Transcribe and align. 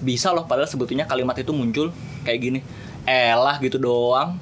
bisa 0.00 0.32
loh 0.32 0.48
padahal 0.48 0.68
sebetulnya 0.68 1.04
kalimat 1.04 1.36
itu 1.36 1.52
muncul 1.52 1.92
kayak 2.24 2.40
gini. 2.40 2.60
Elah 3.04 3.60
gitu 3.60 3.76
doang. 3.76 4.36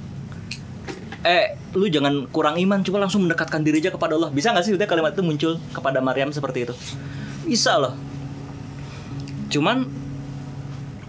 Eh 1.27 1.58
lu 1.75 1.91
jangan 1.91 2.31
kurang 2.31 2.57
iman 2.57 2.81
coba 2.83 3.07
langsung 3.07 3.27
mendekatkan 3.27 3.63
diri 3.63 3.83
aja 3.83 3.91
kepada 3.91 4.15
Allah. 4.15 4.31
Bisa 4.31 4.55
nggak 4.55 4.65
sih 4.65 4.75
udah 4.75 4.87
kalimat 4.87 5.13
itu 5.13 5.23
muncul 5.27 5.53
kepada 5.75 5.99
Maryam 5.99 6.31
seperti 6.31 6.71
itu? 6.71 6.75
Bisa 7.45 7.77
loh. 7.77 7.95
Cuman 9.51 9.87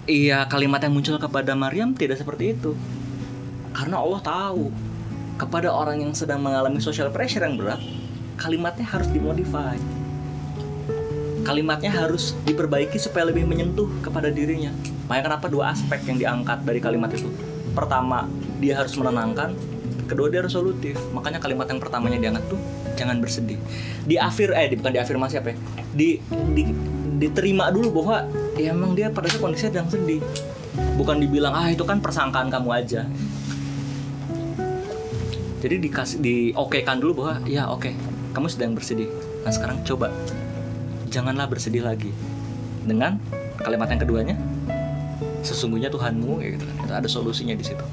iya 0.09 0.49
kalimat 0.49 0.81
yang 0.81 0.93
muncul 0.97 1.15
kepada 1.21 1.53
Maryam 1.53 1.93
tidak 1.93 2.17
seperti 2.17 2.57
itu. 2.57 2.73
Karena 3.71 4.01
Allah 4.01 4.19
tahu 4.19 4.73
kepada 5.39 5.71
orang 5.71 6.03
yang 6.03 6.11
sedang 6.11 6.43
mengalami 6.43 6.83
social 6.83 7.07
pressure 7.13 7.39
yang 7.39 7.55
berat 7.55 7.79
kalimatnya 8.35 8.87
harus 8.87 9.07
dimodify 9.11 9.75
kalimatnya 11.49 11.89
harus 11.89 12.37
diperbaiki 12.45 13.01
supaya 13.01 13.25
lebih 13.25 13.49
menyentuh 13.49 13.89
kepada 14.05 14.29
dirinya. 14.29 14.69
Makanya 15.09 15.33
kenapa 15.33 15.45
dua 15.49 15.73
aspek 15.73 16.05
yang 16.05 16.21
diangkat 16.21 16.61
dari 16.61 16.77
kalimat 16.77 17.09
itu? 17.09 17.25
Pertama 17.73 18.29
dia 18.61 18.77
harus 18.77 18.93
menenangkan 18.93 19.57
kedua 20.05 20.29
dia 20.29 20.45
harus 20.45 20.53
solutif. 20.53 20.93
Makanya 21.09 21.41
kalimat 21.41 21.65
yang 21.65 21.81
pertamanya 21.81 22.21
diangkat 22.21 22.45
tuh 22.53 22.61
jangan 22.93 23.17
bersedih. 23.17 23.57
Di 24.05 24.21
afir 24.21 24.53
eh 24.53 24.69
bukan 24.77 24.93
diafirmasi 24.93 25.41
apa 25.41 25.49
ya? 25.53 25.57
Di, 25.89 26.21
di 26.53 26.63
diterima 27.17 27.73
dulu 27.73 27.97
bahwa 27.97 28.29
ya 28.53 28.69
emang 28.69 28.93
dia 28.93 29.09
pada 29.09 29.25
saat 29.25 29.41
kondisinya 29.41 29.73
sedang 29.73 29.89
sedih. 29.89 30.21
Bukan 31.01 31.17
dibilang 31.17 31.57
ah 31.57 31.73
itu 31.73 31.81
kan 31.81 31.97
persangkaan 31.97 32.53
kamu 32.53 32.69
aja. 32.77 33.09
Jadi 35.65 35.75
dikasih 35.81 36.17
di 36.21 36.53
oke 36.53 36.77
kan 36.85 37.01
dulu 37.01 37.25
bahwa 37.25 37.41
ya 37.49 37.65
oke 37.73 37.89
kamu 38.37 38.45
sedang 38.53 38.77
bersedih. 38.77 39.09
Nah 39.41 39.49
sekarang 39.49 39.81
coba 39.81 40.13
janganlah 41.09 41.49
bersedih 41.49 41.83
lagi. 41.83 42.13
Dengan 42.85 43.19
kalimat 43.59 43.91
yang 43.91 44.01
keduanya 44.01 44.35
sesungguhnya 45.43 45.89
Tuhanmu 45.91 46.39
gitu 46.45 46.63
kan. 46.63 46.75
itu 46.85 46.93
ada 46.93 47.09
solusinya 47.09 47.57
di 47.57 47.65
situ. 47.65 47.85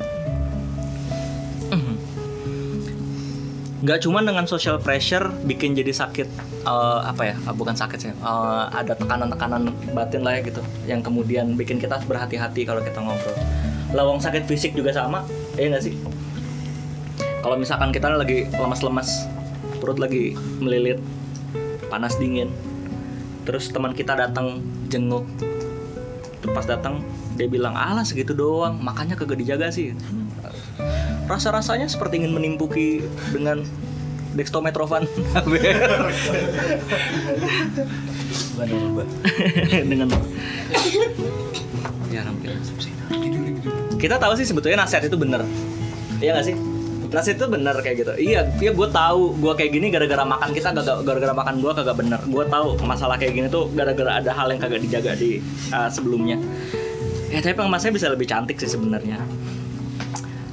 Nggak 3.87 4.03
cuma 4.03 4.19
dengan 4.19 4.49
social 4.51 4.83
pressure 4.83 5.31
bikin 5.47 5.77
jadi 5.79 5.95
sakit 5.95 6.27
uh, 6.67 7.07
apa 7.07 7.23
ya 7.31 7.35
bukan 7.55 7.77
sakit 7.77 7.99
sih 8.03 8.11
uh, 8.25 8.67
ada 8.73 8.99
tekanan-tekanan 8.99 9.71
batin 9.95 10.25
lah 10.25 10.41
ya 10.41 10.49
gitu 10.49 10.59
yang 10.91 11.05
kemudian 11.05 11.55
bikin 11.55 11.77
kita 11.79 12.01
berhati-hati 12.09 12.67
kalau 12.67 12.83
kita 12.83 12.99
ngobrol. 12.99 13.37
Lawang 13.95 14.19
sakit 14.19 14.49
fisik 14.49 14.75
juga 14.75 14.97
sama 14.97 15.23
ya 15.55 15.71
nggak 15.71 15.85
sih? 15.87 15.95
Kalau 17.45 17.55
misalkan 17.61 17.95
kita 17.95 18.11
lagi 18.11 18.51
lemas-lemas 18.59 19.29
perut 19.79 20.03
lagi 20.03 20.35
melilit 20.59 20.99
panas 21.87 22.19
dingin 22.19 22.51
terus 23.47 23.71
teman 23.71 23.95
kita 23.95 24.19
datang 24.19 24.61
jenguk. 24.91 25.25
Terus 26.43 26.53
pas 26.53 26.67
datang 26.67 27.01
dia 27.39 27.47
bilang 27.47 27.79
alah 27.79 28.03
segitu 28.03 28.35
doang. 28.35 28.77
Makanya 28.83 29.15
kagak 29.15 29.39
dijaga 29.39 29.71
sih. 29.71 29.95
Rasa-rasanya 31.31 31.87
seperti 31.87 32.21
ingin 32.27 32.35
menimpuki 32.35 33.07
dengan 33.31 33.63
dextrometrovan 34.37 35.09
dengan 39.89 40.13
ya 42.13 42.21
kita 43.97 44.21
tahu 44.21 44.37
sih 44.37 44.45
sebetulnya 44.45 44.85
nasihat 44.85 45.09
itu 45.09 45.17
bener 45.17 45.41
iya 46.21 46.37
gak 46.37 46.53
sih 46.53 46.76
nasihat 47.11 47.39
itu 47.39 47.47
bener 47.47 47.77
kayak 47.81 47.97
gitu. 48.03 48.13
Iya 48.17 48.41
iya 48.59 48.71
gue 48.75 48.89
tahu 48.91 49.37
gue 49.39 49.53
kayak 49.55 49.71
gini 49.75 49.87
gara-gara 49.91 50.25
makan 50.27 50.51
kita 50.55 50.73
gara-gara 50.81 51.35
makan 51.35 51.63
gue 51.63 51.73
kagak 51.73 51.97
bener. 51.97 52.21
Gue 52.27 52.45
tahu 52.47 52.79
masalah 52.83 53.17
kayak 53.21 53.33
gini 53.35 53.47
tuh 53.51 53.71
gara-gara 53.75 54.19
ada 54.23 54.31
hal 54.35 54.51
yang 54.51 54.61
kagak 54.61 54.81
dijaga 54.83 55.13
di 55.19 55.39
uh, 55.71 55.89
sebelumnya. 55.91 56.39
Ya 57.31 57.43
tapi 57.43 57.55
pengemasnya 57.59 57.91
bisa 57.91 58.07
lebih 58.11 58.27
cantik 58.31 58.57
sih 58.59 58.71
sebenarnya. 58.71 59.19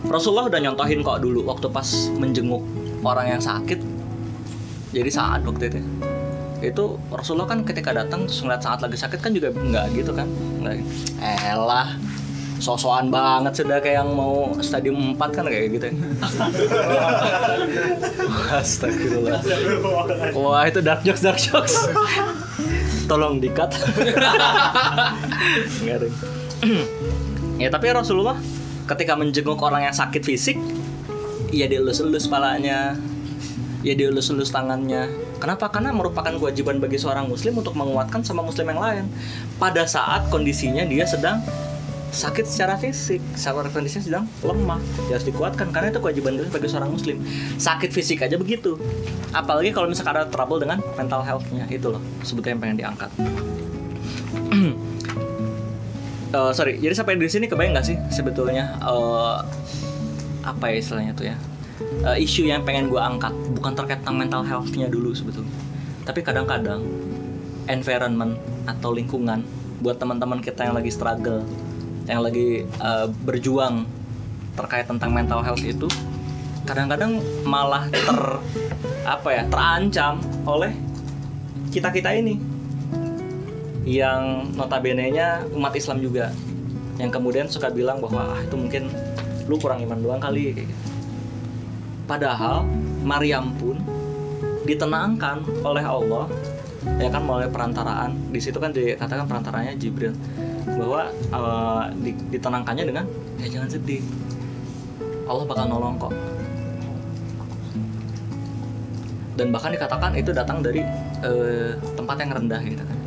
Rasulullah 0.03 0.51
udah 0.51 0.59
nyontohin 0.59 0.99
kok 0.99 1.23
dulu 1.23 1.47
waktu 1.47 1.71
pas 1.71 1.87
menjenguk 2.17 2.63
orang 3.03 3.39
yang 3.39 3.41
sakit. 3.43 3.79
Jadi 4.93 5.09
saat 5.09 5.41
waktu 5.47 5.73
itu. 5.73 5.79
Itu 6.63 6.95
Rasulullah 7.11 7.49
kan 7.49 7.67
ketika 7.67 7.91
datang 7.91 8.23
terus 8.27 8.39
ngeliat 8.39 8.63
saat 8.63 8.79
lagi 8.79 8.95
sakit 8.95 9.19
kan 9.19 9.31
juga 9.35 9.51
nggak 9.51 9.85
gitu 9.95 10.11
kan? 10.15 10.27
Nggak 10.63 10.83
elah 11.23 11.95
sosokan 12.63 13.11
banget 13.11 13.59
sudah 13.59 13.83
kayak 13.83 13.99
yang 13.99 14.15
mau 14.15 14.55
stadium 14.63 15.19
4 15.19 15.35
kan 15.35 15.43
kayak 15.51 15.67
gitu 15.75 15.85
ya. 15.91 15.95
Astagfirullah. 18.63 19.43
Wah 20.31 20.63
itu 20.63 20.79
dark 20.79 21.03
jokes 21.03 21.19
dark 21.19 21.35
jokes. 21.43 21.75
Tolong 23.03 23.43
dikat 23.43 23.75
Ya 27.59 27.67
tapi 27.67 27.91
Rasulullah 27.91 28.39
ketika 28.87 29.19
menjenguk 29.19 29.59
orang 29.59 29.91
yang 29.91 29.95
sakit 29.95 30.23
fisik 30.23 30.55
ya 31.51 31.67
dielus-elus 31.67 32.31
palanya 32.31 32.95
ya 33.83 33.93
dielus-elus 33.93 34.55
tangannya. 34.55 35.11
Kenapa? 35.43 35.67
Karena 35.67 35.91
merupakan 35.91 36.31
kewajiban 36.31 36.79
bagi 36.79 36.95
seorang 36.95 37.27
muslim 37.27 37.59
untuk 37.59 37.75
menguatkan 37.75 38.23
sama 38.23 38.39
muslim 38.39 38.71
yang 38.71 38.79
lain. 38.79 39.05
Pada 39.59 39.83
saat 39.83 40.31
kondisinya 40.31 40.87
dia 40.87 41.03
sedang 41.03 41.43
sakit 42.13 42.45
secara 42.45 42.77
fisik 42.77 43.17
secara 43.33 43.65
kondisinya 43.73 44.05
sedang 44.05 44.25
lemah. 44.45 44.77
Dia 45.09 45.17
harus 45.17 45.25
dikuatkan 45.25 45.73
karena 45.73 45.89
itu 45.89 45.97
kewajiban 45.97 46.37
kita 46.37 46.53
bagi 46.53 46.69
seorang 46.69 46.93
muslim. 46.93 47.17
Sakit 47.57 47.89
fisik 47.89 48.21
aja 48.21 48.37
begitu. 48.37 48.77
Apalagi 49.33 49.73
kalau 49.73 49.89
misalkan 49.89 50.21
ada 50.21 50.29
trouble 50.29 50.61
dengan 50.61 50.77
mental 50.93 51.25
healthnya 51.25 51.65
itu 51.73 51.89
loh 51.89 51.99
sebetulnya 52.21 52.53
yang 52.53 52.61
pengen 52.61 52.77
diangkat. 52.77 53.09
Uh, 56.29 56.53
sorry 56.57 56.77
jadi 56.77 56.93
sampai 56.93 57.17
di 57.17 57.25
sini 57.25 57.49
kebayang 57.49 57.73
nggak 57.73 57.87
sih 57.89 57.97
sebetulnya 58.13 58.77
uh, 58.85 59.41
apa 60.45 60.69
ya 60.69 60.75
istilahnya 60.77 61.17
tuh 61.17 61.25
ya? 61.33 61.35
Uh, 62.05 62.15
isu 62.15 62.45
yang 62.45 62.61
pengen 62.61 62.93
gue 62.93 63.01
angkat 63.01 63.33
bukan 63.57 63.73
terkait 63.73 64.05
tentang 64.05 64.21
mental 64.21 64.45
healthnya 64.45 64.85
dulu 64.85 65.17
sebetulnya. 65.17 65.51
Tapi 66.05 66.21
kadang-kadang 66.21 66.85
environment 67.65 68.37
atau 68.69 68.93
lingkungan 68.93 69.41
buat 69.81 69.97
teman-teman 69.97 70.39
kita 70.39 70.69
yang 70.69 70.75
lagi 70.77 70.93
struggle 70.93 71.41
yang 72.07 72.19
lagi 72.23 72.67
uh, 72.83 73.07
berjuang 73.23 73.87
terkait 74.53 74.85
tentang 74.85 75.09
mental 75.15 75.41
health 75.41 75.63
itu 75.63 75.87
kadang-kadang 76.63 77.19
malah 77.43 77.91
ter 77.91 78.19
apa 79.03 79.29
ya 79.35 79.43
terancam 79.51 80.23
oleh 80.47 80.71
kita 81.73 81.89
kita 81.91 82.13
ini. 82.15 82.39
Yang 83.83 84.47
notabene-nya 84.55 85.43
umat 85.51 85.75
Islam 85.75 85.99
juga. 85.99 86.31
Yang 86.95 87.19
kemudian 87.19 87.51
suka 87.51 87.67
bilang 87.67 87.99
bahwa 87.99 88.37
ah 88.37 88.39
itu 88.39 88.55
mungkin 88.55 88.87
lu 89.49 89.59
kurang 89.59 89.83
iman 89.83 89.99
doang 89.99 90.21
kali. 90.23 90.55
Padahal 92.07 92.63
Maryam 93.03 93.51
pun 93.59 93.75
ditenangkan 94.63 95.43
oleh 95.67 95.83
Allah 95.83 96.31
ya 96.95 97.11
kan 97.11 97.27
melalui 97.27 97.51
perantaraan. 97.51 98.15
Di 98.31 98.39
situ 98.39 98.55
kan 98.61 98.71
dikatakan 98.71 99.27
perantaranya 99.27 99.75
Jibril 99.75 100.15
bahwa 100.63 101.11
uh, 101.35 101.83
ditenangkannya 102.31 102.85
dengan 102.87 103.05
ya 103.39 103.47
jangan 103.59 103.69
sedih. 103.69 104.03
Allah 105.27 105.45
bakal 105.47 105.65
nolong 105.67 105.95
kok. 105.99 106.13
Dan 109.33 109.49
bahkan 109.49 109.73
dikatakan 109.73 110.13
itu 110.13 110.29
datang 110.29 110.61
dari 110.61 110.85
uh, 111.25 111.73
tempat 111.97 112.15
yang 112.21 112.31
rendah 112.37 112.61
gitu 112.61 112.83
kan. 112.83 112.99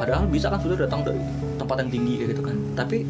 Padahal 0.00 0.24
bisa 0.26 0.50
kan 0.50 0.58
sudah 0.58 0.88
datang 0.88 1.04
dari 1.06 1.20
tempat 1.60 1.76
yang 1.84 1.90
tinggi 1.92 2.14
gitu 2.26 2.42
kan. 2.42 2.56
Tapi 2.74 3.06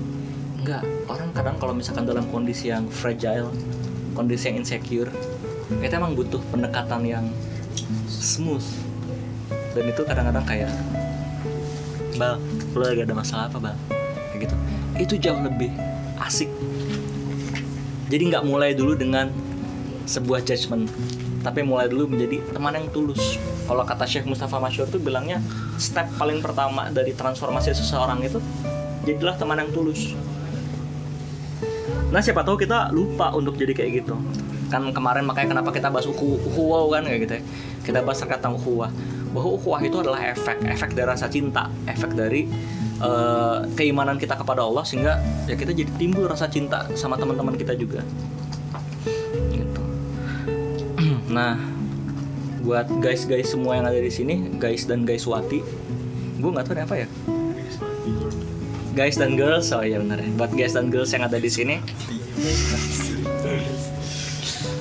enggak. 0.60 0.82
Orang 1.08 1.30
kadang 1.32 1.56
kalau 1.56 1.72
misalkan 1.76 2.04
dalam 2.04 2.26
kondisi 2.28 2.68
yang 2.68 2.84
fragile 2.90 3.48
kondisi 4.12 4.52
yang 4.52 4.60
insecure 4.60 5.08
kita 5.80 5.96
emang 5.96 6.12
butuh 6.12 6.40
pendekatan 6.52 7.00
yang 7.08 7.24
smooth. 8.04 8.64
Dan 9.72 9.88
itu 9.88 10.04
kadang-kadang 10.04 10.44
kayak 10.44 10.68
bal 12.22 12.38
lo 12.78 12.82
lagi 12.86 13.02
ada 13.02 13.14
masalah 13.18 13.50
apa 13.50 13.58
bal? 13.58 13.76
Kayak 14.30 14.38
gitu. 14.46 14.56
Itu 14.94 15.14
jauh 15.18 15.42
lebih 15.42 15.74
asik. 16.22 16.46
Jadi 18.06 18.22
nggak 18.30 18.46
mulai 18.46 18.78
dulu 18.78 18.94
dengan 18.94 19.26
sebuah 20.06 20.46
judgement 20.46 20.86
tapi 21.42 21.66
mulai 21.66 21.90
dulu 21.90 22.06
menjadi 22.14 22.38
teman 22.54 22.78
yang 22.78 22.86
tulus. 22.94 23.34
Kalau 23.66 23.82
kata 23.82 24.06
Syekh 24.06 24.30
Mustafa 24.30 24.62
Masyur 24.62 24.86
tuh 24.86 25.02
bilangnya 25.02 25.42
step 25.74 26.06
paling 26.14 26.38
pertama 26.38 26.86
dari 26.94 27.10
transformasi 27.18 27.74
seseorang 27.74 28.22
itu 28.22 28.38
jadilah 29.02 29.34
teman 29.34 29.58
yang 29.58 29.74
tulus. 29.74 30.14
Nah 32.14 32.22
siapa 32.22 32.46
tahu 32.46 32.62
kita 32.62 32.94
lupa 32.94 33.34
untuk 33.34 33.58
jadi 33.58 33.74
kayak 33.74 34.06
gitu. 34.06 34.14
Kan 34.70 34.94
kemarin 34.94 35.26
makanya 35.26 35.58
kenapa 35.58 35.74
kita 35.74 35.90
bahas 35.90 36.06
uhu 36.06 36.38
uhuwa 36.46 36.86
kan 36.94 37.10
kayak 37.10 37.20
gitu 37.26 37.32
ya. 37.34 37.42
Kita 37.82 37.98
bahas 38.06 38.22
tentang 38.22 38.54
uhuwa 38.54 38.86
bahwa 39.32 39.56
uhuwa 39.56 39.80
itu 39.80 39.96
adalah 39.98 40.20
efek 40.28 40.60
efek 40.68 40.90
dari 40.92 41.08
rasa 41.08 41.26
cinta 41.26 41.72
efek 41.88 42.12
dari 42.12 42.46
uh, 43.00 43.64
keimanan 43.74 44.20
kita 44.20 44.36
kepada 44.36 44.62
Allah 44.62 44.84
sehingga 44.84 45.18
ya 45.48 45.56
kita 45.56 45.72
jadi 45.72 45.88
timbul 45.96 46.28
rasa 46.28 46.46
cinta 46.46 46.86
sama 46.94 47.16
teman-teman 47.16 47.56
kita 47.56 47.74
juga. 47.74 48.04
Nah, 51.32 51.56
buat 52.60 52.92
guys-guys 53.00 53.56
semua 53.56 53.80
yang 53.80 53.88
ada 53.88 53.96
di 53.96 54.12
sini, 54.12 54.52
guys 54.60 54.84
dan 54.84 55.08
guys 55.08 55.24
Wati, 55.24 55.64
gue 56.36 56.50
nggak 56.52 56.68
tahu 56.68 56.76
apa 56.76 56.94
ya. 57.00 57.08
guys 58.92 59.16
dan 59.16 59.40
girls 59.40 59.72
oh 59.72 59.80
iya 59.80 59.96
benar 59.96 60.20
ya. 60.20 60.28
Buat 60.36 60.52
guys 60.52 60.76
dan 60.76 60.92
girls 60.92 61.08
yang 61.16 61.24
ada 61.24 61.40
di 61.40 61.48
sini 61.48 61.80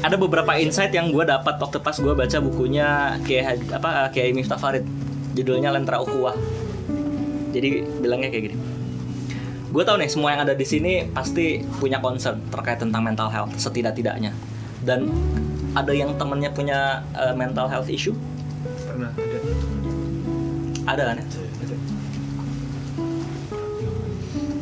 ada 0.01 0.18
beberapa 0.18 0.57
insight 0.57 0.89
yang 0.92 1.13
gue 1.13 1.21
dapat 1.21 1.62
waktu 1.62 1.77
pas 1.77 1.94
gue 1.94 2.13
baca 2.13 2.38
bukunya 2.42 3.15
Haji- 3.21 3.69
apa 3.69 4.09
Kiai 4.09 4.33
Miftah 4.33 4.57
Farid. 4.57 4.86
Judulnya 5.31 5.71
Lentera 5.71 6.03
Ukhuwah. 6.03 6.36
Jadi 7.56 7.88
bilangnya 8.03 8.27
kayak 8.27 8.44
gini. 8.51 8.57
Gue 9.71 9.83
tahu 9.88 10.03
nih 10.03 10.12
semua 10.12 10.36
yang 10.36 10.44
ada 10.44 10.51
di 10.51 10.68
sini 10.68 11.07
pasti 11.07 11.63
punya 11.80 12.03
concern 12.03 12.44
terkait 12.51 12.83
tentang 12.83 13.00
mental 13.00 13.31
health 13.31 13.56
setidak-tidaknya. 13.56 14.36
Dan 14.83 15.07
ada 15.71 15.95
yang 15.95 16.19
temennya 16.19 16.51
punya 16.51 17.07
uh, 17.15 17.31
mental 17.31 17.71
health 17.71 17.88
issue? 17.88 18.18
Pernah 18.83 19.15
ada. 19.15 19.38
Ada 20.92 21.03
kan 21.07 21.15
ya? 21.15 21.25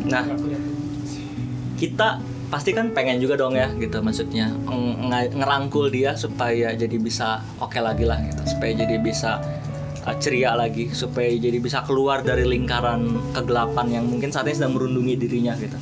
Nah 0.10 0.24
kita 1.80 2.22
pasti 2.50 2.74
kan 2.74 2.90
pengen 2.98 3.22
juga 3.22 3.38
dong 3.38 3.54
ya 3.54 3.70
gitu 3.78 4.02
maksudnya 4.02 4.50
ng- 4.50 5.06
ng- 5.06 5.38
ngerangkul 5.38 5.94
dia 5.94 6.18
supaya 6.18 6.74
jadi 6.74 6.98
bisa 6.98 7.46
oke 7.62 7.78
lagi 7.78 8.10
lah 8.10 8.18
gitu. 8.26 8.42
Supaya 8.58 8.74
jadi 8.74 8.98
bisa 8.98 9.38
uh, 10.04 10.16
ceria 10.18 10.58
lagi 10.58 10.90
supaya 10.90 11.30
jadi 11.30 11.62
bisa 11.62 11.86
keluar 11.86 12.26
dari 12.26 12.44
lingkaran 12.50 13.34
kegelapan 13.38 14.02
yang 14.02 14.06
mungkin 14.10 14.34
saat 14.34 14.50
ini 14.50 14.58
sedang 14.58 14.74
merundungi 14.74 15.14
dirinya 15.16 15.54
gitu. 15.62 15.78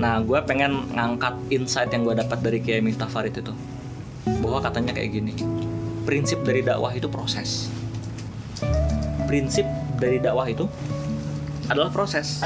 Nah 0.00 0.18
gue 0.24 0.40
pengen 0.48 0.96
ngangkat 0.96 1.36
insight 1.52 1.92
yang 1.92 2.08
gue 2.08 2.16
dapat 2.16 2.40
dari 2.40 2.58
Kiai 2.64 2.80
Miftah 2.80 3.12
Farid 3.12 3.36
itu. 3.36 3.52
Bahwa 4.42 4.58
katanya 4.64 4.96
kayak 4.96 5.12
gini 5.12 5.36
prinsip 6.08 6.40
dari 6.40 6.64
dakwah 6.64 6.96
itu 6.96 7.06
proses. 7.12 7.68
Prinsip 9.28 9.68
dari 10.00 10.22
dakwah 10.24 10.48
itu 10.48 10.64
adalah 11.68 11.90
proses 11.90 12.40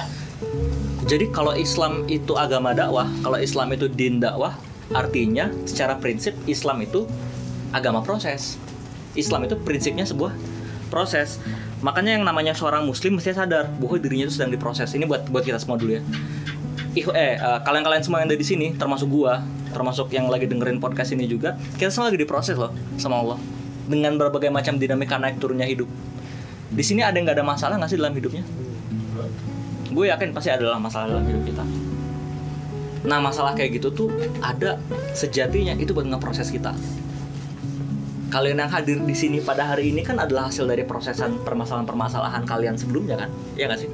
jadi 1.09 1.33
kalau 1.33 1.57
Islam 1.57 2.05
itu 2.13 2.37
agama 2.37 2.77
dakwah, 2.77 3.09
kalau 3.25 3.41
Islam 3.41 3.73
itu 3.73 3.89
din 3.89 4.21
dakwah, 4.21 4.57
artinya 4.93 5.49
secara 5.65 5.97
prinsip 5.97 6.37
Islam 6.45 6.85
itu 6.85 7.09
agama 7.73 8.05
proses. 8.05 8.61
Islam 9.17 9.49
itu 9.49 9.57
prinsipnya 9.57 10.05
sebuah 10.05 10.37
proses. 10.93 11.41
Makanya 11.81 12.21
yang 12.21 12.25
namanya 12.29 12.53
seorang 12.53 12.85
muslim 12.85 13.17
mesti 13.17 13.33
sadar 13.33 13.73
bahwa 13.81 13.97
dirinya 13.97 14.29
itu 14.29 14.37
sedang 14.37 14.53
diproses. 14.53 14.93
Ini 14.93 15.09
buat 15.09 15.25
buat 15.33 15.41
kita 15.41 15.57
semua 15.57 15.81
dulu 15.81 15.97
ya. 15.97 16.03
Ih, 16.93 17.07
eh 17.15 17.39
eh, 17.39 17.59
kalian-kalian 17.65 18.03
semua 18.03 18.21
yang 18.21 18.29
ada 18.29 18.37
di 18.37 18.45
sini, 18.45 18.75
termasuk 18.75 19.09
gua, 19.09 19.41
termasuk 19.73 20.11
yang 20.13 20.27
lagi 20.27 20.51
dengerin 20.51 20.83
podcast 20.83 21.15
ini 21.15 21.25
juga, 21.31 21.55
kita 21.79 21.89
semua 21.89 22.11
lagi 22.11 22.19
diproses 22.19 22.59
loh 22.59 22.75
sama 22.99 23.23
Allah 23.23 23.39
dengan 23.87 24.19
berbagai 24.19 24.51
macam 24.51 24.77
dinamika 24.77 25.17
naik 25.17 25.39
turunnya 25.39 25.65
hidup. 25.65 25.87
Di 26.71 26.83
sini 26.83 27.01
ada 27.03 27.15
nggak 27.15 27.41
ada 27.41 27.47
masalah 27.47 27.79
nggak 27.79 27.91
sih 27.91 27.99
dalam 27.99 28.15
hidupnya? 28.15 28.45
Gue 29.91 30.05
yakin 30.07 30.31
pasti 30.31 30.55
adalah 30.55 30.79
masalah 30.79 31.11
dalam 31.11 31.27
hidup 31.27 31.43
kita. 31.43 31.65
Nah 33.11 33.19
masalah 33.19 33.59
kayak 33.59 33.81
gitu 33.83 33.89
tuh 33.91 34.09
ada 34.39 34.79
sejatinya 35.13 35.75
itu 35.75 35.91
buat 35.91 36.07
ngeproses 36.07 36.55
kita. 36.55 36.71
Kalian 38.31 38.63
yang 38.63 38.71
hadir 38.71 39.03
di 39.03 39.17
sini 39.19 39.43
pada 39.43 39.67
hari 39.67 39.91
ini 39.91 40.07
kan 40.07 40.15
adalah 40.23 40.47
hasil 40.47 40.63
dari 40.71 40.87
prosesan 40.87 41.43
permasalahan-permasalahan 41.43 42.47
kalian 42.47 42.79
sebelumnya 42.79 43.19
kan, 43.19 43.31
ya 43.59 43.67
gak 43.67 43.83
sih? 43.83 43.91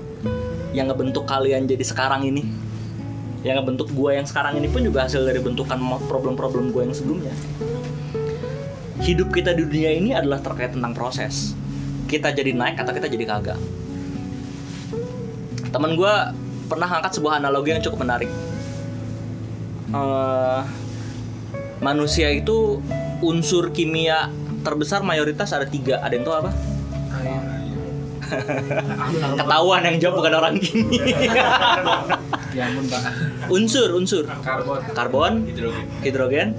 Yang 0.76 0.92
ngebentuk 0.92 1.24
kalian 1.24 1.64
jadi 1.64 1.80
sekarang 1.80 2.20
ini, 2.28 2.44
yang 3.40 3.64
ngebentuk 3.64 3.88
gue 3.96 4.10
yang 4.12 4.28
sekarang 4.28 4.60
ini 4.60 4.68
pun 4.68 4.84
juga 4.84 5.08
hasil 5.08 5.24
dari 5.24 5.40
bentukan 5.40 5.80
problem-problem 6.04 6.68
gue 6.68 6.82
yang 6.84 6.92
sebelumnya. 6.92 7.32
Hidup 9.00 9.32
kita 9.32 9.56
di 9.56 9.64
dunia 9.64 9.96
ini 9.96 10.12
adalah 10.12 10.44
terkait 10.44 10.76
tentang 10.76 10.92
proses. 10.92 11.56
Kita 12.04 12.28
jadi 12.28 12.52
naik 12.52 12.76
atau 12.76 12.92
kita 12.92 13.08
jadi 13.08 13.24
kagak 13.24 13.56
teman 15.76 15.92
gue 15.92 16.14
pernah 16.72 16.88
angkat 16.88 17.20
sebuah 17.20 17.36
analogi 17.36 17.76
yang 17.76 17.84
cukup 17.84 18.08
menarik. 18.08 18.32
Eh, 19.92 20.60
manusia 21.84 22.32
itu 22.32 22.80
unsur 23.20 23.70
kimia 23.76 24.32
terbesar 24.64 25.04
mayoritas 25.04 25.52
ada 25.52 25.68
tiga. 25.68 26.00
Ada 26.00 26.12
yang 26.16 26.24
tahu 26.24 26.36
apa? 26.40 26.52
Ketahuan 29.38 29.86
yang 29.86 29.96
jawab 30.02 30.14
bukan 30.24 30.32
orang 30.34 30.54
kimia. 30.58 31.46
Ya 32.56 32.72
unsur 33.52 33.92
unsur. 33.94 34.24
Karbon. 34.40 34.80
Karbon 34.96 35.32
hidrogen 36.00 36.56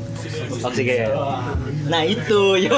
oksigen 0.64 1.12
nah 1.88 2.04
itu 2.04 2.44
ya 2.60 2.72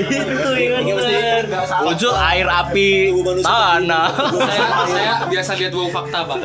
itu 0.00 0.50
yang 0.56 0.86
benar 0.86 1.44
unsur 1.86 2.14
air 2.14 2.46
api 2.46 3.10
tanah. 3.42 4.08
Saya 4.46 4.66
saya 4.86 5.12
biasa 5.26 5.52
lihat 5.58 5.72
wow 5.74 5.88
fakta 5.90 6.18
pak. 6.26 6.38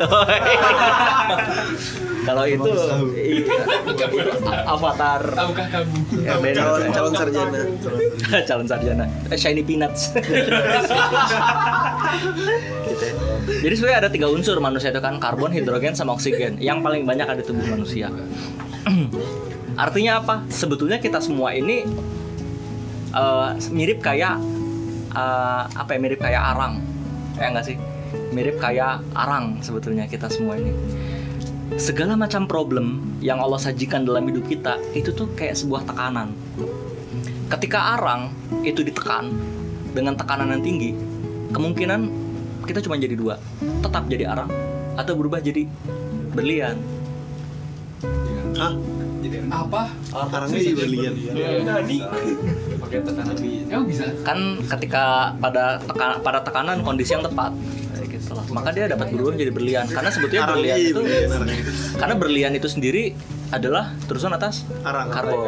Kalau 2.26 2.42
itu 2.42 2.72
avatar. 4.66 5.22
Tahukah 5.30 5.66
kamu? 5.70 5.96
Ya, 6.26 6.34
calon 6.58 6.90
calon 6.90 7.12
sarjana. 7.14 7.60
Calon 8.50 8.66
sarjana. 8.66 9.04
Eh, 9.30 9.38
shiny 9.38 9.62
peanuts. 9.62 10.10
Gitu 10.10 10.50
ya. 13.06 13.14
jadi 13.62 13.74
sebenarnya 13.78 13.98
ada 14.02 14.10
tiga 14.10 14.26
unsur 14.26 14.58
manusia 14.58 14.90
itu 14.90 14.98
kan 14.98 15.22
karbon 15.22 15.54
hidrogen 15.54 15.94
sama 15.94 16.18
oksigen. 16.18 16.58
Yang 16.58 16.82
paling 16.82 17.06
banyak 17.06 17.26
ada 17.30 17.38
di 17.38 17.46
tubuh 17.46 17.62
manusia 17.62 18.10
artinya 19.84 20.22
apa? 20.22 20.34
Sebetulnya 20.46 21.02
kita 21.02 21.18
semua 21.18 21.52
ini 21.52 21.82
eh, 23.12 23.48
mirip 23.74 23.98
kayak 24.02 24.38
eh, 25.14 25.62
apa 25.66 25.90
ya 25.94 25.98
mirip 25.98 26.20
kayak 26.22 26.42
arang. 26.54 26.82
Ya 27.36 27.50
enggak 27.50 27.66
sih? 27.68 27.76
Mirip 28.32 28.62
kayak 28.62 29.02
arang 29.12 29.60
sebetulnya 29.60 30.06
kita 30.06 30.30
semua 30.30 30.56
ini. 30.56 30.72
Segala 31.76 32.14
macam 32.14 32.46
problem 32.46 33.18
yang 33.18 33.42
Allah 33.42 33.58
sajikan 33.58 34.06
dalam 34.06 34.22
hidup 34.30 34.46
kita 34.46 34.78
itu 34.94 35.10
tuh 35.10 35.28
kayak 35.34 35.58
sebuah 35.58 35.82
tekanan. 35.82 36.30
Ketika 37.50 37.98
arang 37.98 38.30
itu 38.62 38.86
ditekan 38.86 39.34
dengan 39.90 40.14
tekanan 40.14 40.54
yang 40.54 40.62
tinggi, 40.62 40.94
kemungkinan 41.50 42.00
kita 42.66 42.82
cuma 42.82 42.98
jadi 42.98 43.18
dua, 43.18 43.38
tetap 43.82 44.06
jadi 44.06 44.30
arang 44.30 44.50
atau 44.94 45.12
berubah 45.18 45.42
jadi 45.42 45.66
berlian. 46.32 46.78
Hah? 48.56 48.72
apa 49.46 49.90
Orangnya 50.14 50.58
sih 50.58 50.74
berlian 50.74 51.12
pakai 52.78 52.98
tekanan 53.02 53.36
emang 53.42 53.86
bisa 53.86 54.04
Kan 54.22 54.38
ketika 54.76 55.34
pada 55.38 55.82
teka- 55.82 56.18
pada 56.22 56.40
tekanan 56.42 56.86
kondisi 56.86 57.14
yang 57.14 57.26
tepat, 57.26 57.50
kayak 57.94 58.06
gitu 58.16 58.32
maka 58.54 58.70
dia 58.70 58.86
dapat 58.86 59.10
berubah 59.10 59.34
jadi 59.34 59.52
berlian. 59.52 59.84
Karena 59.90 60.10
sebetulnya 60.10 60.44
Arang 60.46 60.56
berlian 60.58 60.76
iya, 60.78 60.88
itu 60.90 61.00
berlian, 61.02 61.28
arang. 61.30 61.48
karena 61.98 62.14
berlian 62.14 62.52
itu 62.54 62.68
sendiri 62.70 63.02
adalah 63.50 63.94
terusan 64.06 64.30
atas 64.34 64.62
Arang. 64.86 65.10
karbon. 65.10 65.38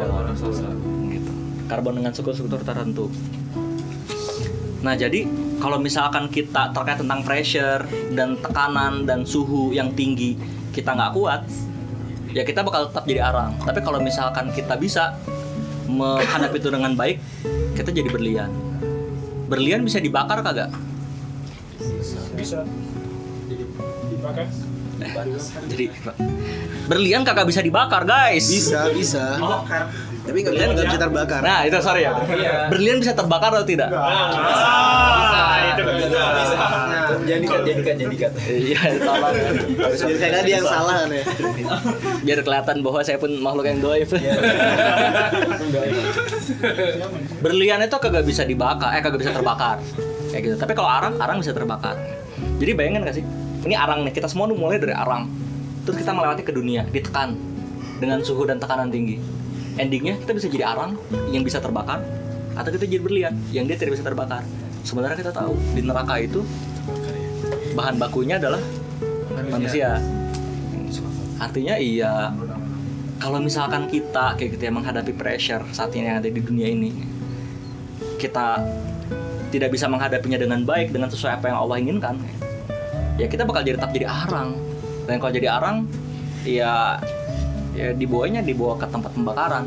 Gitu. 1.07 1.31
Karbon 1.67 1.93
dengan 2.03 2.11
struktur 2.11 2.59
tertentu. 2.59 3.07
Nah, 4.79 4.95
jadi 4.95 5.27
kalau 5.59 5.75
misalkan 5.75 6.31
kita 6.31 6.71
terkait 6.71 6.99
tentang 7.03 7.19
pressure 7.23 7.83
dan 8.15 8.39
tekanan 8.39 9.03
dan 9.03 9.27
suhu 9.27 9.75
yang 9.75 9.91
tinggi 9.91 10.39
kita 10.71 10.95
nggak 10.95 11.11
kuat, 11.11 11.43
ya 12.33 12.43
kita 12.45 12.61
bakal 12.61 12.89
tetap 12.89 13.03
jadi 13.05 13.21
arang. 13.25 13.57
Tapi 13.61 13.79
kalau 13.81 13.99
misalkan 14.01 14.53
kita 14.53 14.77
bisa 14.77 15.17
menghadapi 15.89 16.57
itu 16.61 16.69
dengan 16.69 16.93
baik, 16.93 17.17
kita 17.73 17.89
jadi 17.89 18.09
berlian. 18.09 18.51
Berlian 19.49 19.81
bisa 19.81 19.97
dibakar 19.97 20.45
kagak? 20.45 20.69
bisa 22.39 22.63
dipakai 24.07 24.47
Jadi 25.71 25.85
berlian 26.91 27.23
kagak 27.23 27.47
bisa 27.47 27.63
dibakar, 27.63 28.03
guys. 28.03 28.47
bisa 28.51 28.91
bisa 28.91 29.39
tapi 30.29 30.37
nggak 30.39 30.53
Berlian 30.53 30.69
nggak 30.69 30.77
bisa- 30.79 30.93
bisa 30.93 31.01
terbakar 31.01 31.39
Nah, 31.41 31.59
itu 31.65 31.77
sorry 31.81 32.01
ya. 32.05 32.11
Berlian 32.69 32.97
bisa 33.01 33.13
terbakar 33.13 33.49
atau 33.51 33.65
tidak? 33.65 33.89
bisa 33.89 35.43
itu 35.59 35.81
bisa 35.81 36.07
jadikan 37.19 37.61
jadikan 37.61 37.95
jadikan 37.95 38.31
Iya, 38.41 38.79
tolong. 38.99 39.33
ya. 39.33 39.51
kayak 40.17 40.33
tadi 40.35 40.49
yang 40.51 40.65
salah 40.65 40.95
kan 40.99 41.09
ya 41.09 41.23
Biar 42.19 42.39
kelihatan 42.41 42.81
bahwa 42.81 42.99
saya 43.01 43.17
pun 43.17 43.31
makhluk 43.37 43.65
yang 43.65 43.79
doif. 43.79 44.09
Berlian 47.39 47.79
itu 47.81 47.97
kagak 47.97 48.25
bisa 48.25 48.43
dibakar, 48.43 48.93
eh 48.93 49.01
kagak 49.01 49.19
bisa 49.19 49.31
terbakar. 49.31 49.77
Kayak 50.29 50.41
gitu. 50.43 50.55
Tapi 50.57 50.73
kalau 50.73 50.89
arang, 50.89 51.13
arang 51.17 51.37
bisa 51.39 51.51
terbakar. 51.51 51.95
Jadi 52.59 52.71
bayangin 52.73 53.01
gak 53.01 53.15
sih? 53.15 53.25
Ini 53.65 53.75
arang 53.75 54.05
nih, 54.05 54.13
kita 54.13 54.27
semua 54.27 54.47
mulai 54.47 54.77
dari 54.77 54.93
arang. 54.93 55.27
Terus 55.83 55.97
kita 55.97 56.11
melewati 56.11 56.43
ke 56.43 56.51
dunia, 56.51 56.85
ditekan 56.85 57.33
dengan 57.97 58.21
suhu 58.21 58.45
dan 58.45 58.57
tekanan 58.57 58.89
tinggi. 58.89 59.17
Endingnya 59.79 60.19
kita 60.19 60.35
bisa 60.35 60.51
jadi 60.51 60.75
arang 60.75 60.99
yang 61.31 61.47
bisa 61.47 61.63
terbakar, 61.63 62.03
atau 62.53 62.69
kita 62.75 62.83
jadi 62.83 62.99
berlian 62.99 63.33
yang 63.55 63.63
dia 63.63 63.79
tidak 63.79 63.95
bisa 63.95 64.03
terbakar. 64.03 64.43
Sementara 64.83 65.15
kita 65.15 65.31
tahu 65.31 65.55
di 65.71 65.81
neraka 65.87 66.19
itu 66.19 66.43
bahan 67.79 67.95
bakunya 67.95 68.35
adalah 68.35 68.59
manusia. 69.47 70.03
Artinya 71.39 71.79
iya 71.79 72.35
kalau 73.19 73.39
misalkan 73.43 73.87
kita 73.91 74.39
kayak 74.39 74.55
gitu 74.55 74.63
ya 74.67 74.71
menghadapi 74.71 75.11
pressure 75.11 75.63
saat 75.75 75.91
ini 75.91 76.07
yang 76.07 76.23
ada 76.23 76.31
di 76.31 76.39
dunia 76.39 76.71
ini 76.71 76.95
kita 78.15 78.63
tidak 79.51 79.75
bisa 79.75 79.91
menghadapinya 79.91 80.39
dengan 80.39 80.63
baik 80.63 80.95
dengan 80.95 81.11
sesuai 81.11 81.39
apa 81.39 81.51
yang 81.51 81.57
Allah 81.59 81.77
inginkan 81.83 82.15
ya 83.19 83.27
kita 83.27 83.43
bakal 83.43 83.63
jadi 83.63 83.75
tetap 83.75 83.91
jadi 83.91 84.07
arang 84.07 84.55
dan 85.03 85.19
kalau 85.19 85.31
jadi 85.35 85.47
arang 85.51 85.83
ya 86.47 86.95
ya 87.79 87.95
dibawanya 87.95 88.43
dibawa 88.43 88.75
ke 88.75 88.85
tempat 88.91 89.15
pembakaran. 89.15 89.63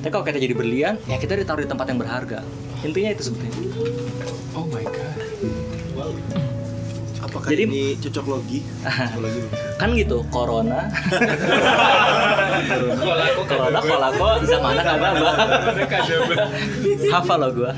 Tapi 0.00 0.08
kalau 0.08 0.24
kita 0.24 0.40
jadi 0.40 0.54
berlian 0.56 0.94
ya 1.04 1.20
kita 1.20 1.36
ditaruh 1.36 1.60
di 1.60 1.68
tempat 1.68 1.84
yang 1.92 2.00
berharga. 2.00 2.40
Intinya 2.80 3.12
itu 3.12 3.28
sebetulnya. 3.28 3.52
Oh 4.56 4.64
my 4.72 4.84
god. 4.88 5.20
Apakah 7.20 7.52
Jadi- 7.52 7.68
ini 7.68 7.82
cocok 8.00 8.24
logi? 8.24 8.64
Kan 9.80 9.92
gitu 9.92 10.24
corona. 10.32 10.88
Kalau 13.00 13.24
aku 13.24 13.42
corona 13.48 13.78
kalau 13.80 14.06
aku 14.12 14.24
zamana 14.44 14.80
kagak 14.84 15.12
bang 15.16 15.36
hafal 17.08 17.38
lo 17.40 17.48
gue 17.52 17.72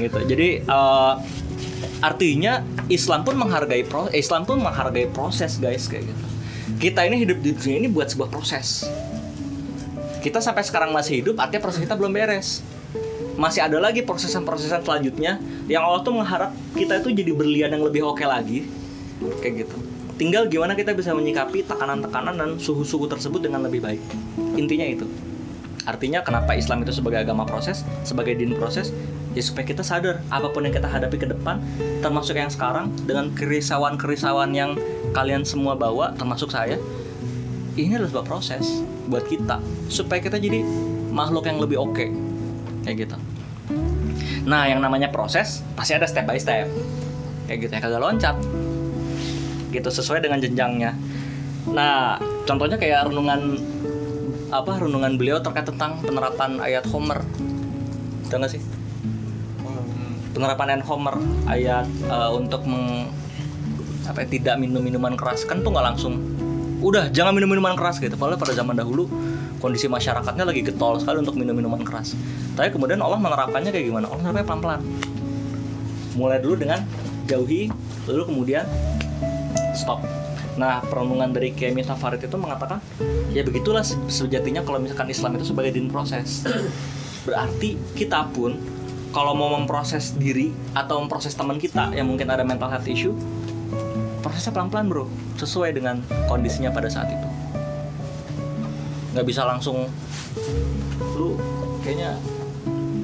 gitu. 0.00 0.18
Jadi 0.28 0.48
eh, 0.60 1.12
artinya 2.00 2.60
Islam 2.92 3.24
pun 3.24 3.34
menghargai 3.36 3.84
pro 3.84 4.08
Islam 4.12 4.44
pun 4.44 4.60
menghargai 4.60 5.08
proses 5.12 5.56
guys 5.60 5.88
kayak 5.88 6.08
gitu 6.08 6.29
kita 6.80 7.04
ini 7.04 7.20
hidup 7.20 7.44
di 7.44 7.52
dunia 7.52 7.76
ini 7.84 7.88
buat 7.92 8.08
sebuah 8.08 8.32
proses. 8.32 8.88
Kita 10.24 10.40
sampai 10.40 10.64
sekarang 10.64 10.96
masih 10.96 11.20
hidup 11.20 11.36
artinya 11.36 11.60
proses 11.60 11.84
kita 11.84 11.92
belum 11.92 12.08
beres. 12.08 12.64
Masih 13.36 13.60
ada 13.60 13.76
lagi 13.76 14.00
prosesan-prosesan 14.00 14.80
selanjutnya 14.88 15.36
yang 15.68 15.84
Allah 15.84 16.00
tuh 16.00 16.16
mengharap 16.16 16.56
kita 16.72 17.04
itu 17.04 17.12
jadi 17.12 17.32
berlian 17.36 17.70
yang 17.76 17.84
lebih 17.84 18.08
oke 18.08 18.24
lagi. 18.24 18.64
Kayak 19.44 19.68
gitu. 19.68 19.76
Tinggal 20.16 20.48
gimana 20.48 20.72
kita 20.72 20.96
bisa 20.96 21.12
menyikapi 21.12 21.68
tekanan-tekanan 21.68 22.36
dan 22.36 22.50
suhu-suhu 22.56 23.04
tersebut 23.08 23.44
dengan 23.44 23.60
lebih 23.60 23.84
baik. 23.84 24.00
Intinya 24.56 24.88
itu. 24.88 25.04
Artinya 25.84 26.24
kenapa 26.24 26.56
Islam 26.56 26.84
itu 26.84 26.96
sebagai 26.96 27.24
agama 27.24 27.44
proses 27.44 27.84
sebagai 28.04 28.36
din 28.36 28.56
proses 28.56 28.92
ya 29.32 29.40
supaya 29.40 29.64
kita 29.64 29.80
sadar 29.80 30.20
apa 30.28 30.52
pun 30.52 30.66
yang 30.66 30.74
kita 30.74 30.90
hadapi 30.90 31.16
ke 31.16 31.28
depan 31.30 31.62
termasuk 32.04 32.36
yang 32.36 32.52
sekarang 32.52 32.92
dengan 33.08 33.32
kerisauan-kerisauan 33.32 34.52
yang 34.52 34.76
kalian 35.10 35.42
semua 35.42 35.74
bawa 35.74 36.14
termasuk 36.14 36.50
saya 36.50 36.78
ini 37.78 37.94
adalah 37.94 38.10
sebuah 38.10 38.26
proses 38.26 38.64
buat 39.06 39.26
kita 39.26 39.58
supaya 39.90 40.18
kita 40.22 40.38
jadi 40.38 40.62
makhluk 41.10 41.46
yang 41.46 41.58
lebih 41.58 41.78
oke. 41.78 42.06
Kayak 42.86 42.96
gitu. 43.06 43.16
Nah 44.46 44.66
yang 44.66 44.80
namanya 44.80 45.12
proses 45.12 45.62
pasti 45.74 45.94
ada 45.94 46.06
step 46.06 46.24
by 46.26 46.38
step. 46.38 46.66
Kayak 47.46 47.58
gitu 47.66 47.72
ya 47.74 47.80
kagak 47.82 48.02
loncat. 48.02 48.36
Gitu 49.70 49.88
sesuai 49.90 50.22
dengan 50.22 50.38
jenjangnya. 50.42 50.94
Nah 51.70 52.18
contohnya 52.46 52.78
kayak 52.78 53.10
renungan 53.10 53.58
apa 54.50 54.82
renungan 54.82 55.14
beliau 55.14 55.38
terkait 55.38 55.66
tentang 55.66 56.02
penerapan 56.02 56.58
ayat 56.58 56.86
Homer. 56.90 57.22
Tahu 58.30 58.38
nggak 58.38 58.50
sih? 58.50 58.62
Penerapan 60.34 60.78
ayat 60.78 60.84
Homer 60.86 61.16
ayat 61.46 61.86
eh, 61.86 62.30
untuk 62.34 62.62
meng, 62.66 63.10
apa 64.10 64.26
ya, 64.26 64.40
tidak 64.40 64.54
minum 64.58 64.82
minuman 64.82 65.14
keras. 65.14 65.46
Kan 65.46 65.62
tuh 65.62 65.70
nggak 65.70 65.86
langsung 65.94 66.18
udah 66.80 67.12
jangan 67.12 67.36
minum 67.36 67.48
minuman 67.48 67.78
keras 67.78 68.02
gitu. 68.02 68.18
Padahal 68.18 68.40
pada 68.40 68.52
zaman 68.56 68.74
dahulu 68.74 69.06
kondisi 69.60 69.86
masyarakatnya 69.86 70.44
lagi 70.48 70.64
getol 70.64 70.96
sekali 70.98 71.20
untuk 71.20 71.36
minum 71.36 71.54
minuman 71.54 71.84
keras. 71.84 72.16
Tapi 72.56 72.72
kemudian 72.72 72.98
Allah 72.98 73.20
menerapkannya 73.20 73.70
kayak 73.70 73.86
gimana? 73.86 74.08
Allah 74.08 74.20
menerapkannya 74.24 74.48
pelan 74.48 74.60
pelan 74.60 74.82
mulai 76.18 76.42
dulu 76.42 76.58
dengan 76.58 76.82
jauhi 77.30 77.70
lalu 78.10 78.22
kemudian 78.26 78.64
stop. 79.78 80.02
Nah 80.58 80.82
perenungan 80.82 81.30
dari 81.30 81.54
Kiai 81.54 81.70
Miftah 81.70 81.96
itu 81.96 82.36
mengatakan 82.36 82.82
ya 83.30 83.46
begitulah 83.46 83.86
se- 83.86 84.00
sejatinya 84.10 84.66
kalau 84.66 84.82
misalkan 84.82 85.06
Islam 85.08 85.38
itu 85.38 85.54
sebagai 85.54 85.70
din 85.76 85.86
proses. 85.86 86.42
Berarti 87.22 87.78
kita 87.94 88.26
pun 88.34 88.58
kalau 89.14 89.34
mau 89.34 89.54
memproses 89.54 90.14
diri 90.14 90.50
atau 90.74 91.02
memproses 91.02 91.34
teman 91.34 91.58
kita 91.58 91.94
yang 91.94 92.06
mungkin 92.10 92.30
ada 92.30 92.42
mental 92.42 92.70
health 92.70 92.86
issue 92.86 93.14
prosesnya 94.30 94.54
pelan-pelan 94.54 94.86
bro. 94.86 95.04
Sesuai 95.34 95.74
dengan 95.74 95.98
kondisinya 96.30 96.70
pada 96.70 96.86
saat 96.86 97.10
itu. 97.10 97.28
Nggak 99.18 99.26
bisa 99.26 99.42
langsung 99.42 99.90
lu 101.18 101.34
kayaknya 101.82 102.14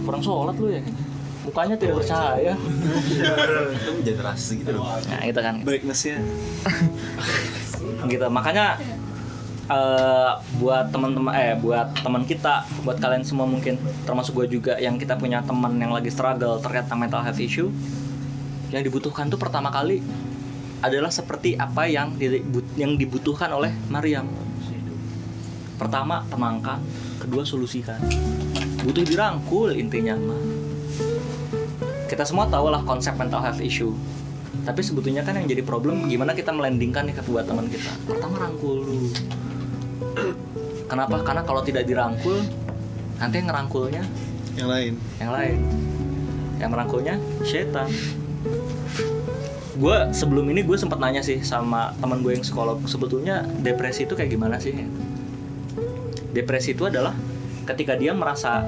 kurang 0.06 0.22
sholat 0.22 0.54
lu 0.62 0.70
ya 0.70 0.78
mukanya 1.42 1.74
tidak 1.78 2.02
percaya 2.02 2.54
itu 3.74 3.90
generasi 4.06 4.62
gitu 4.62 4.70
loh. 4.78 4.86
Nah 4.86 5.22
itu 5.26 5.40
kan. 5.42 5.66
Breaknessnya 5.66 6.22
gitu. 8.10 8.26
Makanya 8.30 8.78
eh, 9.70 10.30
buat 10.62 10.90
teman-teman 10.94 11.34
eh 11.34 11.54
buat 11.58 11.90
teman 12.02 12.22
kita 12.22 12.66
buat 12.86 12.98
kalian 13.02 13.26
semua 13.26 13.46
mungkin 13.46 13.78
termasuk 14.06 14.34
gue 14.42 14.58
juga 14.58 14.78
yang 14.78 14.98
kita 14.98 15.18
punya 15.18 15.42
teman 15.42 15.74
yang 15.78 15.90
lagi 15.90 16.10
struggle 16.10 16.62
terkait 16.62 16.86
mental 16.94 17.22
health 17.22 17.42
issue 17.42 17.70
yang 18.74 18.82
dibutuhkan 18.82 19.30
tuh 19.30 19.38
pertama 19.38 19.70
kali 19.70 20.02
adalah 20.84 21.08
seperti 21.08 21.56
apa 21.56 21.88
yang 21.88 22.16
yang 22.76 22.96
dibutuhkan 23.00 23.48
oleh 23.52 23.72
Maryam. 23.88 24.28
Pertama 25.76 26.24
tenangkan 26.28 26.80
kedua 27.20 27.44
solusikan. 27.44 28.00
Butuh 28.84 29.04
dirangkul 29.04 29.76
intinya 29.76 30.14
mah 30.16 30.42
kita 32.06 32.22
semua 32.22 32.46
tahu 32.46 32.70
lah 32.70 32.80
konsep 32.86 33.18
mental 33.18 33.42
health 33.42 33.60
issue. 33.60 33.92
Tapi 34.62 34.80
sebetulnya 34.82 35.22
kan 35.26 35.36
yang 35.38 35.46
jadi 35.46 35.62
problem 35.62 36.06
gimana 36.06 36.32
kita 36.32 36.54
melandingkan 36.54 37.06
nih 37.06 37.14
ke 37.18 37.22
buat 37.26 37.44
teman 37.46 37.66
kita? 37.66 37.92
Pertama 38.06 38.46
rangkul 38.46 38.82
dulu. 38.82 39.10
Kenapa? 40.86 41.20
Karena 41.26 41.42
kalau 41.42 41.60
tidak 41.66 41.84
dirangkul 41.84 42.40
nanti 43.18 43.42
yang 43.42 43.48
ngerangkulnya 43.50 44.02
yang 44.56 44.68
lain. 44.70 44.92
yang 45.20 45.30
lain. 45.34 45.58
Yang 46.56 46.70
merangkulnya 46.72 47.14
setan 47.44 47.90
gue 49.76 49.96
sebelum 50.16 50.48
ini 50.48 50.64
gue 50.64 50.76
sempat 50.80 50.96
nanya 50.96 51.20
sih 51.20 51.44
sama 51.44 51.92
teman 52.00 52.24
gue 52.24 52.32
yang 52.32 52.40
psikolog 52.40 52.80
sebetulnya 52.88 53.44
depresi 53.60 54.08
itu 54.08 54.16
kayak 54.16 54.32
gimana 54.32 54.56
sih? 54.56 54.72
Depresi 56.32 56.72
itu 56.72 56.88
adalah 56.88 57.12
ketika 57.68 57.92
dia 57.92 58.16
merasa 58.16 58.64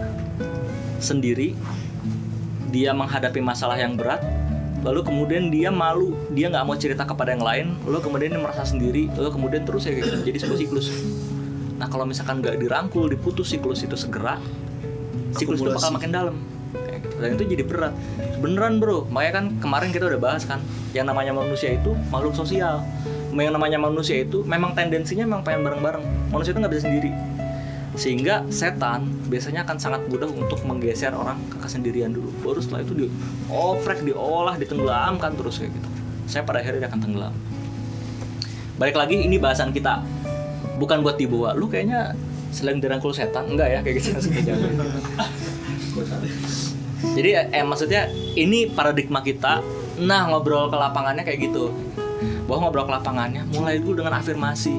sendiri 1.01 1.57
dia 2.69 2.93
menghadapi 2.93 3.41
masalah 3.41 3.81
yang 3.81 3.97
berat 3.97 4.21
lalu 4.85 5.03
kemudian 5.03 5.51
dia 5.51 5.73
malu 5.73 6.15
dia 6.31 6.53
nggak 6.53 6.65
mau 6.67 6.77
cerita 6.79 7.03
kepada 7.03 7.35
yang 7.35 7.43
lain 7.43 7.67
lalu 7.89 7.99
kemudian 8.05 8.31
dia 8.37 8.43
merasa 8.43 8.63
sendiri 8.63 9.11
lalu 9.17 9.31
kemudian 9.33 9.63
terus 9.65 9.89
ya 9.89 9.93
gitu 9.97 10.13
jadi 10.23 10.39
sebuah 10.45 10.59
siklus. 10.61 10.87
Nah 11.79 11.87
kalau 11.87 12.05
misalkan 12.05 12.43
nggak 12.43 12.59
dirangkul 12.59 13.07
diputus 13.09 13.55
siklus 13.55 13.83
itu 13.87 13.97
segera 13.97 14.39
siklus 15.35 15.63
itu 15.63 15.71
bakal 15.71 15.95
makin 15.95 16.11
dalam. 16.13 16.37
Dan 17.19 17.35
itu 17.35 17.45
jadi 17.45 17.65
berat. 17.67 17.95
Beneran 18.39 18.79
bro. 18.79 19.05
Makanya 19.11 19.33
kan 19.43 19.45
kemarin 19.59 19.91
kita 19.91 20.07
udah 20.07 20.21
bahas 20.23 20.47
kan 20.47 20.63
yang 20.95 21.05
namanya 21.05 21.35
manusia 21.35 21.75
itu 21.75 21.93
makhluk 22.09 22.35
sosial. 22.35 22.83
Yang 23.35 23.55
namanya 23.55 23.79
manusia 23.79 24.23
itu 24.23 24.43
memang 24.43 24.75
tendensinya 24.75 25.27
memang 25.27 25.43
pengen 25.43 25.67
bareng-bareng. 25.67 26.05
Manusia 26.31 26.55
itu 26.55 26.59
nggak 26.59 26.73
bisa 26.75 26.83
sendiri. 26.87 27.11
Sehingga 27.99 28.47
setan 28.51 29.11
biasanya 29.27 29.67
akan 29.67 29.77
sangat 29.79 30.01
mudah 30.07 30.31
untuk 30.31 30.63
menggeser 30.63 31.11
orang 31.11 31.39
ke 31.51 31.59
kesendirian 31.59 32.15
dulu. 32.15 32.31
Baru 32.47 32.63
setelah 32.63 32.87
itu 32.87 32.95
dioprek 32.95 34.07
diolah 34.07 34.55
ditenggelamkan 34.55 35.35
terus 35.35 35.59
kayak 35.59 35.75
gitu. 35.75 35.89
Saya 36.31 36.47
pada 36.47 36.63
akhirnya 36.63 36.87
akan 36.87 37.01
tenggelam. 37.03 37.35
Balik 38.79 38.95
lagi 38.95 39.19
ini 39.19 39.43
bahasan 39.43 39.75
kita. 39.75 40.07
Bukan 40.79 41.03
buat 41.03 41.19
dibawa. 41.19 41.59
Lu 41.59 41.67
kayaknya 41.67 42.15
selain 42.55 42.79
dirangkul 42.79 43.11
setan. 43.11 43.51
Enggak 43.51 43.75
ya 43.75 43.79
kayak 43.83 43.99
gitu. 43.99 44.15
jadi 47.15 47.51
eh 47.55 47.63
maksudnya 47.63 48.11
ini 48.35 48.71
paradigma 48.71 49.23
kita 49.23 49.63
nah 49.99 50.31
ngobrol 50.31 50.71
ke 50.71 50.77
lapangannya 50.79 51.23
kayak 51.27 51.51
gitu. 51.51 51.71
Bahwa 52.47 52.69
ngobrol 52.69 52.87
ke 52.87 52.93
lapangannya 52.95 53.43
mulai 53.55 53.79
dulu 53.79 54.03
dengan 54.03 54.19
afirmasi. 54.19 54.75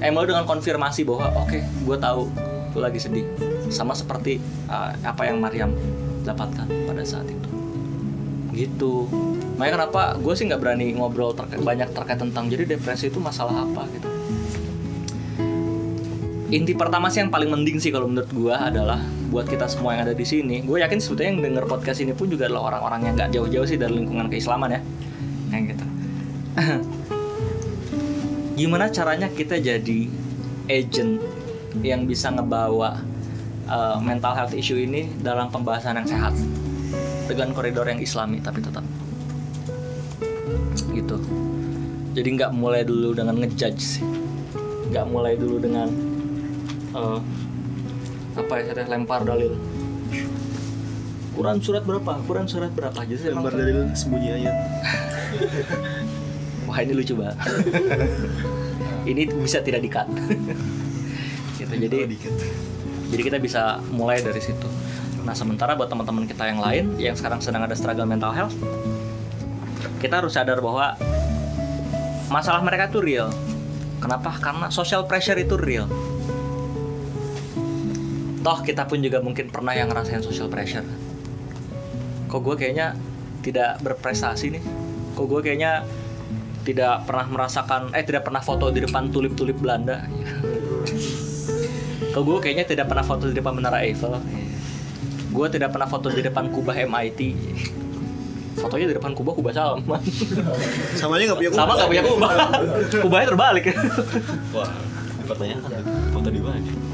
Eh 0.00 0.08
mulai 0.08 0.32
dengan 0.32 0.48
konfirmasi 0.48 1.04
bahwa 1.04 1.28
oke 1.44 1.60
gue 1.60 1.96
tahu 2.00 2.28
lu 2.76 2.80
lagi 2.80 3.00
sedih. 3.00 3.24
Sama 3.68 3.92
seperti 3.92 4.40
uh, 4.68 4.96
apa 5.04 5.28
yang 5.28 5.40
Maryam 5.40 5.72
dapatkan 6.24 6.68
pada 6.88 7.02
saat 7.04 7.28
itu. 7.28 7.48
Gitu. 8.56 9.08
Makanya 9.60 9.84
kenapa 9.84 10.02
gue 10.16 10.32
sih 10.32 10.48
nggak 10.48 10.60
berani 10.60 10.96
ngobrol 10.96 11.36
terkait, 11.36 11.60
banyak 11.60 11.92
terkait 11.92 12.16
tentang 12.16 12.48
jadi 12.48 12.64
depresi 12.64 13.12
itu 13.12 13.20
masalah 13.20 13.68
apa? 13.68 13.84
Gitu. 13.92 14.08
Inti 16.50 16.74
pertama 16.74 17.06
sih 17.12 17.22
yang 17.22 17.30
paling 17.30 17.46
mending 17.46 17.78
sih 17.78 17.94
kalau 17.94 18.10
menurut 18.10 18.26
gue 18.32 18.50
adalah 18.50 18.98
buat 19.30 19.46
kita 19.46 19.70
semua 19.70 19.94
yang 19.94 20.10
ada 20.10 20.14
di 20.14 20.26
sini. 20.26 20.66
Gue 20.66 20.82
yakin 20.82 20.98
sebetulnya 20.98 21.30
yang 21.38 21.40
denger 21.46 21.64
podcast 21.70 22.02
ini 22.02 22.12
pun 22.12 22.26
juga 22.26 22.50
adalah 22.50 22.74
orang-orang 22.74 23.00
yang 23.06 23.14
nggak 23.14 23.30
jauh-jauh 23.30 23.66
sih 23.70 23.78
dari 23.78 23.94
lingkungan 23.94 24.26
keislaman 24.26 24.74
ya. 24.74 24.80
Kayak 25.54 25.62
gitu. 25.72 25.84
Gimana 28.60 28.90
caranya 28.90 29.30
kita 29.30 29.62
jadi 29.62 30.10
agent 30.66 31.22
yang 31.86 32.10
bisa 32.10 32.34
ngebawa 32.34 32.98
uh, 33.70 34.02
mental 34.02 34.34
health 34.34 34.52
issue 34.52 34.76
ini 34.76 35.06
dalam 35.22 35.46
pembahasan 35.48 36.02
yang 36.02 36.10
sehat? 36.10 36.34
Dengan 37.30 37.54
koridor 37.54 37.86
yang 37.86 38.02
islami 38.02 38.42
tapi 38.42 38.58
tetap. 38.58 38.82
Gitu. 40.90 41.16
Jadi 42.18 42.28
nggak 42.34 42.50
mulai 42.50 42.82
dulu 42.82 43.14
dengan 43.14 43.38
ngejudge 43.38 43.78
sih. 43.78 44.02
Nggak 44.90 45.06
mulai 45.06 45.38
dulu 45.38 45.62
dengan 45.62 45.86
eh, 46.90 47.18
apa 48.40 48.52
ya 48.60 48.72
saya 48.72 48.88
lempar 48.88 49.22
dalil. 49.22 49.52
Quran 51.36 51.56
surat 51.62 51.82
berapa? 51.86 52.12
Quran 52.24 52.46
surat 52.48 52.72
berapa? 52.72 53.00
Jadi 53.04 53.32
Lembar 53.32 53.52
dari 53.54 53.72
sembunyi 53.96 54.28
ayat. 54.40 54.56
wah 56.68 56.78
ini 56.80 56.92
lucu 56.92 57.14
banget. 57.16 57.36
Ini 59.00 59.32
bisa 59.32 59.64
tidak 59.64 59.80
dikat 59.80 60.04
gitu 61.56 61.72
jadi 61.72 62.04
jadi 63.10 63.22
kita 63.24 63.38
bisa 63.40 63.80
mulai 63.88 64.20
dari 64.20 64.38
situ. 64.44 64.68
Nah 65.24 65.32
sementara 65.32 65.72
buat 65.72 65.88
teman-teman 65.88 66.28
kita 66.28 66.44
yang 66.44 66.60
lain 66.60 66.84
yang 67.00 67.16
sekarang 67.16 67.40
sedang 67.40 67.64
ada 67.64 67.72
struggle 67.72 68.04
mental 68.04 68.28
health 68.28 68.52
kita 70.04 70.20
harus 70.20 70.36
sadar 70.36 70.60
bahwa 70.60 71.00
masalah 72.28 72.60
mereka 72.60 72.92
itu 72.92 73.00
real. 73.00 73.32
Kenapa? 74.04 74.36
Karena 74.36 74.68
social 74.68 75.08
pressure 75.08 75.40
itu 75.40 75.56
real 75.56 75.88
toh 78.40 78.58
kita 78.64 78.88
pun 78.88 78.98
juga 79.04 79.20
mungkin 79.20 79.52
pernah 79.52 79.76
yang 79.76 79.92
ngerasain 79.92 80.24
social 80.24 80.48
pressure. 80.48 80.84
Kok 82.30 82.40
gue 82.40 82.54
kayaknya 82.56 82.96
tidak 83.44 83.80
berprestasi 83.84 84.56
nih? 84.56 84.62
Kok 85.16 85.26
gue 85.28 85.40
kayaknya 85.44 85.84
tidak 86.64 87.08
pernah 87.08 87.26
merasakan 87.28 87.92
eh 87.96 88.04
tidak 88.04 88.28
pernah 88.28 88.40
foto 88.44 88.68
di 88.72 88.80
depan 88.84 89.12
tulip-tulip 89.12 89.56
Belanda? 89.60 90.04
Kok 92.10 92.22
gue 92.24 92.38
kayaknya 92.42 92.64
tidak 92.66 92.86
pernah 92.88 93.04
foto 93.04 93.28
di 93.28 93.34
depan 93.36 93.52
menara 93.56 93.84
Eiffel? 93.84 94.16
Gue 95.30 95.46
tidak 95.52 95.70
pernah 95.76 95.86
foto 95.86 96.10
di 96.10 96.24
depan 96.24 96.50
kubah 96.50 96.74
MIT 96.74 97.20
fotonya 98.60 98.92
di 98.92 98.94
depan 98.98 99.16
kubah 99.16 99.32
kubah 99.32 99.52
Salman 99.56 100.02
Sama. 100.98 101.16
Aja 101.16 101.32
nggak 101.32 101.38
punya 101.40 101.50
sama 101.54 101.72
nggak 101.80 101.88
punya 101.88 102.04
kubah. 102.04 102.30
Kubahnya 103.00 103.26
terbalik. 103.32 103.64
Wah, 104.52 104.68
pertanyaan 105.24 105.62
foto 106.12 106.28
di 106.28 106.40
mana? 106.44 106.89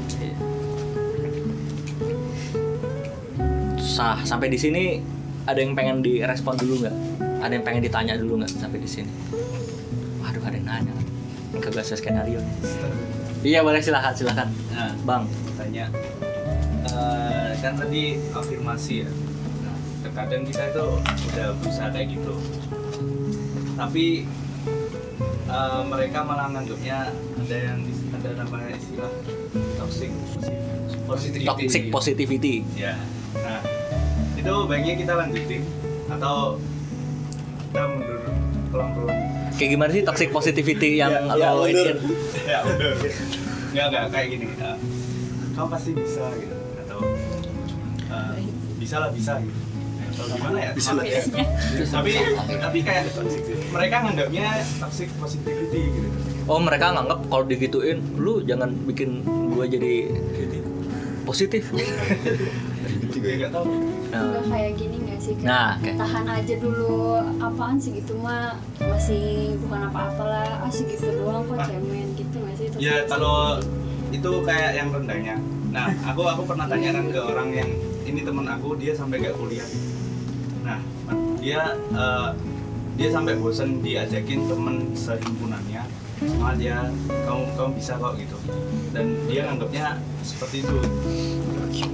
Sah 3.97 4.21
sampai 4.21 4.53
di 4.53 4.61
sini 4.61 5.01
ada 5.49 5.57
yang 5.57 5.73
pengen 5.73 6.05
direspon 6.05 6.53
dulu 6.53 6.85
nggak? 6.85 6.95
Ada 7.41 7.51
yang 7.57 7.65
pengen 7.65 7.81
ditanya 7.81 8.13
dulu 8.13 8.37
nggak 8.37 8.53
sampai 8.53 8.77
di 8.77 8.85
sini? 8.85 9.09
Waduh 10.21 10.43
ada 10.45 10.53
yang 10.53 10.69
nanya. 10.69 10.93
Kagak 11.57 11.81
sesuai 11.81 12.05
skenario. 12.05 12.37
Iya 13.41 13.65
boleh 13.65 13.81
silakan 13.81 14.13
silakan. 14.13 14.53
Nah, 14.69 14.93
bang. 15.01 15.23
tanya. 15.57 15.85
Eh, 16.93 17.51
kan 17.57 17.73
tadi 17.73 18.21
afirmasi 18.37 18.93
ya. 19.01 19.09
Nah, 19.65 19.77
terkadang 20.05 20.45
kita 20.45 20.69
itu 20.69 20.85
udah 21.33 21.47
berusaha 21.57 21.89
kayak 21.89 22.07
gitu. 22.13 22.37
Tapi 23.73 24.29
eh, 25.49 25.81
mereka 25.89 26.21
malah 26.21 26.53
nganggapnya 26.53 27.09
ada 27.17 27.57
yang 27.57 27.81
ada 28.13 28.29
namanya 28.45 28.77
istilah 28.77 29.09
toxic 29.81 30.13
positivity. 31.09 31.49
Toxic 31.49 31.83
positivity. 31.89 32.55
Ya 32.77 32.93
itu 34.37 34.53
baiknya 34.65 34.93
kita 34.95 35.13
lanjutin 35.13 35.61
atau 36.07 36.61
kita 37.67 37.81
mundur 37.89 38.19
pelan-pelan. 38.71 39.17
Kayak 39.57 39.69
gimana 39.73 39.89
sih 39.89 40.03
toxic 40.05 40.29
positivity 40.29 41.01
yang 41.01 41.09
Ya, 41.09 41.49
lo 41.51 41.65
ya, 41.65 41.73
iniin? 41.73 41.97
ya 42.49 42.57
udah 42.63 42.91
nggak 43.73 43.85
nggak 43.91 44.03
kayak 44.13 44.27
gini 44.31 44.45
ya. 44.55 44.71
kamu 45.57 45.67
pasti 45.67 45.89
bisa 45.91 46.23
gitu. 46.37 46.55
Atau 46.85 46.99
eh, 48.07 48.37
bisa 48.77 48.95
lah 49.01 49.09
bisa 49.09 49.33
gitu. 49.41 49.59
Atau 50.13 50.25
gimana 50.37 50.57
ya? 50.61 50.71
Bisa 50.77 50.91
lah. 50.93 51.03
tapi 51.89 52.11
tapi 52.47 52.79
kayak 52.85 53.03
mereka 53.73 53.95
nganggapnya 54.05 54.45
toxic 54.77 55.09
positivity 55.17 55.81
gitu. 55.89 56.09
Oh 56.47 56.61
mereka 56.63 56.95
nganggap 56.95 57.19
kalau 57.27 57.43
digituin 57.43 57.99
lu 58.15 58.39
jangan 58.45 58.71
bikin 58.85 59.25
gua 59.51 59.65
jadi 59.67 60.07
positif 61.27 61.67
juga 63.17 63.27
nggak 63.35 63.51
tahu. 63.51 63.65
Nah, 64.07 64.21
kayak 64.45 64.71
gini 64.77 64.95
gak 65.03 65.19
sih? 65.19 65.33
Kayak 65.35 65.49
Nah, 65.49 65.69
kayak- 65.81 65.97
tahan 65.97 66.25
aja 66.29 66.55
dulu 66.57 66.95
apaan 67.41 67.77
sih 67.77 67.91
gitu 67.97 68.13
mah 68.17 68.55
masih 68.77 69.25
bukan 69.59 69.81
apa-apa 69.89 70.23
lah 70.23 70.49
ah 70.61 70.71
segitu 70.71 71.09
doang 71.17 71.43
kok 71.43 71.65
cemen 71.65 72.07
gitu 72.13 72.37
gak 72.39 72.55
sih? 72.55 72.67
Terus 72.69 72.79
ya 72.79 72.95
kalau 73.09 73.57
itu 74.09 74.31
kayak 74.45 74.71
yang 74.75 74.89
rendahnya. 74.93 75.35
Nah 75.67 75.89
aku 76.05 76.21
aku 76.23 76.43
pernah 76.45 76.65
tanyakan 76.65 77.09
ke 77.09 77.19
orang 77.19 77.49
yang 77.51 77.69
ini 78.05 78.21
temen 78.23 78.45
aku 78.45 78.77
dia 78.77 78.93
sampai 78.93 79.19
gak 79.19 79.35
kuliah. 79.35 79.67
Nah 80.61 80.79
dia 81.41 81.75
eh, 81.91 82.29
dia 82.95 83.09
sampai 83.11 83.33
bosen 83.35 83.81
diajakin 83.81 84.47
temen 84.47 84.75
sehimpunannya. 84.93 85.83
Semangat 86.17 86.57
ya 86.57 86.77
kamu 87.27 87.43
kamu 87.53 87.71
bisa 87.75 87.93
kok 87.97 88.13
gitu. 88.15 88.37
Dan 88.89 89.05
dia 89.27 89.45
nganggapnya 89.45 90.01
seperti 90.23 90.63
itu. 90.65 90.77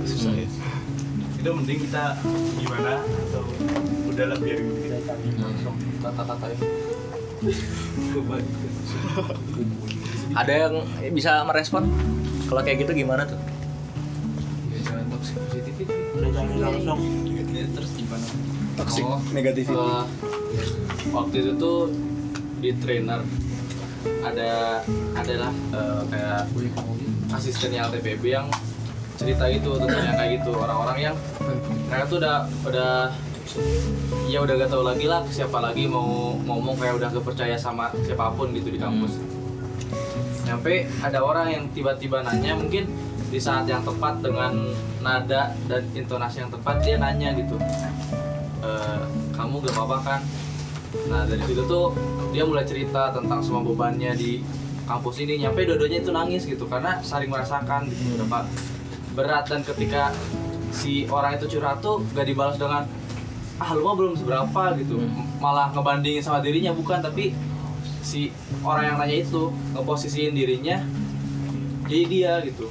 Susah 0.05 0.31
ya 0.31 0.47
itu 1.43 1.51
mending 1.51 1.79
kita 1.91 2.15
gimana 2.56 3.03
atau 3.03 3.43
udahlah 4.08 4.38
biarin 4.39 4.63
gitu 4.79 4.95
kata-kata 5.99 6.45
itu 6.56 6.67
ada 10.34 10.53
yang 10.56 10.73
bisa 11.12 11.43
merespon? 11.43 11.84
Kalau 12.47 12.63
kayak 12.63 12.88
gitu 12.88 12.95
gimana 12.95 13.27
tuh? 13.27 13.36
Ya 14.71 14.79
jangan 14.88 15.06
toxic 15.12 15.36
positivity. 15.43 15.84
Iya, 16.15 17.43
iya. 17.51 17.63
terus 17.75 17.91
gimana? 17.91 18.25
Toxic 18.79 19.03
Oh, 19.03 19.19
negativity. 19.36 19.75
eh, 19.75 20.06
waktu 21.12 21.36
itu 21.43 21.51
tuh 21.60 21.91
di 22.63 22.71
trainer 22.79 23.19
ada 24.23 24.79
adalah 25.13 25.51
eh, 25.75 26.01
kayak 26.08 26.41
asistennya 27.36 27.91
LTPB 27.91 28.23
yang 28.32 28.47
cerita 29.17 29.45
gitu 29.49 29.78
tentang 29.78 30.04
yang 30.04 30.17
kayak 30.17 30.32
gitu. 30.41 30.52
Orang-orang 30.58 30.97
yang 31.12 31.15
mereka 31.89 32.04
tuh 32.10 32.17
udah 32.21 32.38
udah 32.65 32.93
ya 34.26 34.41
udah 34.41 34.54
gak 34.65 34.71
tahu 34.71 34.82
lagi 34.82 35.06
lah 35.06 35.21
siapa 35.30 35.62
lagi 35.62 35.86
mau 35.86 36.34
ngomong 36.41 36.73
kayak 36.80 36.97
udah 36.97 37.08
gak 37.13 37.26
percaya 37.26 37.54
sama 37.54 37.93
siapa 38.02 38.34
pun 38.34 38.49
gitu 38.56 38.73
di 38.73 38.80
kampus. 38.82 39.21
Nyampe 40.49 40.89
ada 41.06 41.19
orang 41.21 41.47
yang 41.54 41.63
tiba-tiba 41.71 42.26
nanya 42.26 42.58
mungkin 42.58 42.89
di 43.30 43.39
saat 43.41 43.65
yang 43.69 43.82
tepat 43.86 44.21
dengan 44.21 44.73
nada 45.02 45.54
dan 45.69 45.84
intonasi 45.93 46.45
yang 46.45 46.52
tepat 46.54 46.82
dia 46.82 46.97
nanya 46.97 47.34
gitu. 47.38 47.58
"Eh, 48.62 49.02
kamu 49.34 49.62
gak 49.62 49.73
apa-apa 49.78 49.97
kan? 50.02 50.21
Nah 51.10 51.26
dari 51.26 51.41
situ 51.45 51.62
tuh 51.65 51.93
dia 52.34 52.45
mulai 52.45 52.65
cerita 52.65 53.13
tentang 53.13 53.41
semua 53.41 53.62
bebannya 53.62 54.13
di 54.17 54.41
kampus 54.89 55.21
ini. 55.21 55.41
Nyampe 55.41 55.65
dodonya 55.65 56.02
itu 56.02 56.12
nangis 56.13 56.43
gitu 56.45 56.65
karena 56.65 56.97
saling 57.06 57.30
merasakan 57.30 57.86
gitu 57.89 58.17
berapa 58.17 58.45
berat 59.13 59.45
dan 59.45 59.62
ketika 59.62 60.10
si 60.73 61.06
orang 61.06 61.38
itu 61.38 61.58
curhat 61.58 61.80
tuh 61.86 62.02
gak 62.17 62.26
dibalas 62.26 62.58
dengan 62.58 62.89
ah 63.62 63.69
lu 63.78 63.86
mah 63.86 63.95
belum 63.95 64.13
seberapa 64.17 64.73
gitu. 64.82 64.97
Malah 65.38 65.69
ngebandingin 65.71 66.26
sama 66.26 66.41
dirinya 66.41 66.73
bukan 66.73 66.99
tapi 66.99 67.38
si 68.04 68.34
orang 68.65 68.93
yang 68.93 68.97
nanya 68.99 69.17
itu 69.23 69.54
ngeposisiin 69.78 70.34
dirinya 70.34 70.82
jadi 71.86 72.04
dia 72.10 72.34
gitu. 72.43 72.67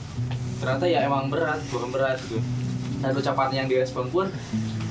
Ternyata 0.59 0.85
ya 0.91 1.07
emang 1.07 1.31
berat 1.31 1.63
bukan 1.71 1.89
berat 1.95 2.19
gitu. 2.27 2.43
Dan 3.03 3.15
ucapan 3.15 3.51
yang 3.65 3.67
direspon 3.71 4.11
pun 4.11 4.27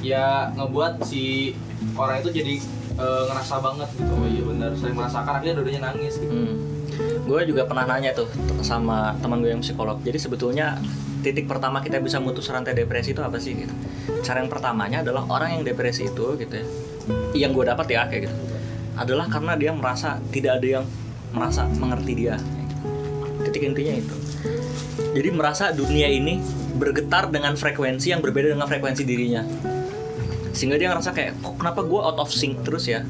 ya 0.02 0.50
ngebuat 0.56 1.04
si 1.06 1.54
orang 2.00 2.24
itu 2.24 2.32
jadi 2.32 2.54
eh, 2.96 3.24
ngerasa 3.28 3.60
banget 3.60 3.90
gitu. 4.00 4.14
Oh 4.16 4.28
iya. 4.28 4.44
Benar 4.48 4.72
saya 4.80 4.94
merasakan 4.96 5.34
akhirnya 5.36 5.56
dua-duanya 5.60 5.82
nangis 5.92 6.16
gitu. 6.16 6.32
Hmm. 6.32 6.81
Gue 7.26 7.48
juga 7.48 7.64
pernah 7.64 7.88
nanya 7.88 8.12
tuh 8.12 8.28
sama 8.60 9.16
teman 9.24 9.40
gue 9.40 9.54
yang 9.54 9.64
psikolog. 9.64 10.02
Jadi 10.04 10.20
sebetulnya 10.20 10.76
titik 11.22 11.46
pertama 11.46 11.80
kita 11.80 12.02
bisa 12.02 12.18
mutus 12.18 12.50
rantai 12.50 12.74
depresi 12.74 13.14
itu 13.14 13.22
apa 13.22 13.38
sih? 13.38 13.56
Gitu. 13.56 13.74
Cara 14.26 14.42
yang 14.42 14.50
pertamanya 14.52 15.00
adalah 15.06 15.24
orang 15.30 15.56
yang 15.56 15.64
depresi 15.64 16.10
itu 16.10 16.36
gitu 16.36 16.54
ya. 16.60 16.66
Yang 17.48 17.52
gue 17.56 17.66
dapat 17.72 17.88
ya 17.88 18.02
kayak 18.10 18.22
gitu. 18.28 18.36
Adalah 19.00 19.32
karena 19.32 19.54
dia 19.56 19.72
merasa 19.72 20.20
tidak 20.34 20.60
ada 20.60 20.68
yang 20.82 20.86
merasa 21.32 21.66
mengerti 21.80 22.14
dia. 22.14 22.36
Titik 23.48 23.64
intinya 23.64 23.96
itu. 23.96 24.16
Jadi 25.12 25.30
merasa 25.32 25.72
dunia 25.72 26.08
ini 26.12 26.40
bergetar 26.76 27.32
dengan 27.32 27.56
frekuensi 27.56 28.12
yang 28.12 28.20
berbeda 28.20 28.56
dengan 28.56 28.68
frekuensi 28.68 29.04
dirinya. 29.08 29.44
Sehingga 30.52 30.76
dia 30.76 30.92
ngerasa 30.92 31.16
kayak 31.16 31.40
kok 31.40 31.56
kenapa 31.56 31.80
gue 31.88 32.02
out 32.02 32.20
of 32.20 32.28
sync 32.28 32.60
terus 32.68 32.92
ya? 32.92 33.08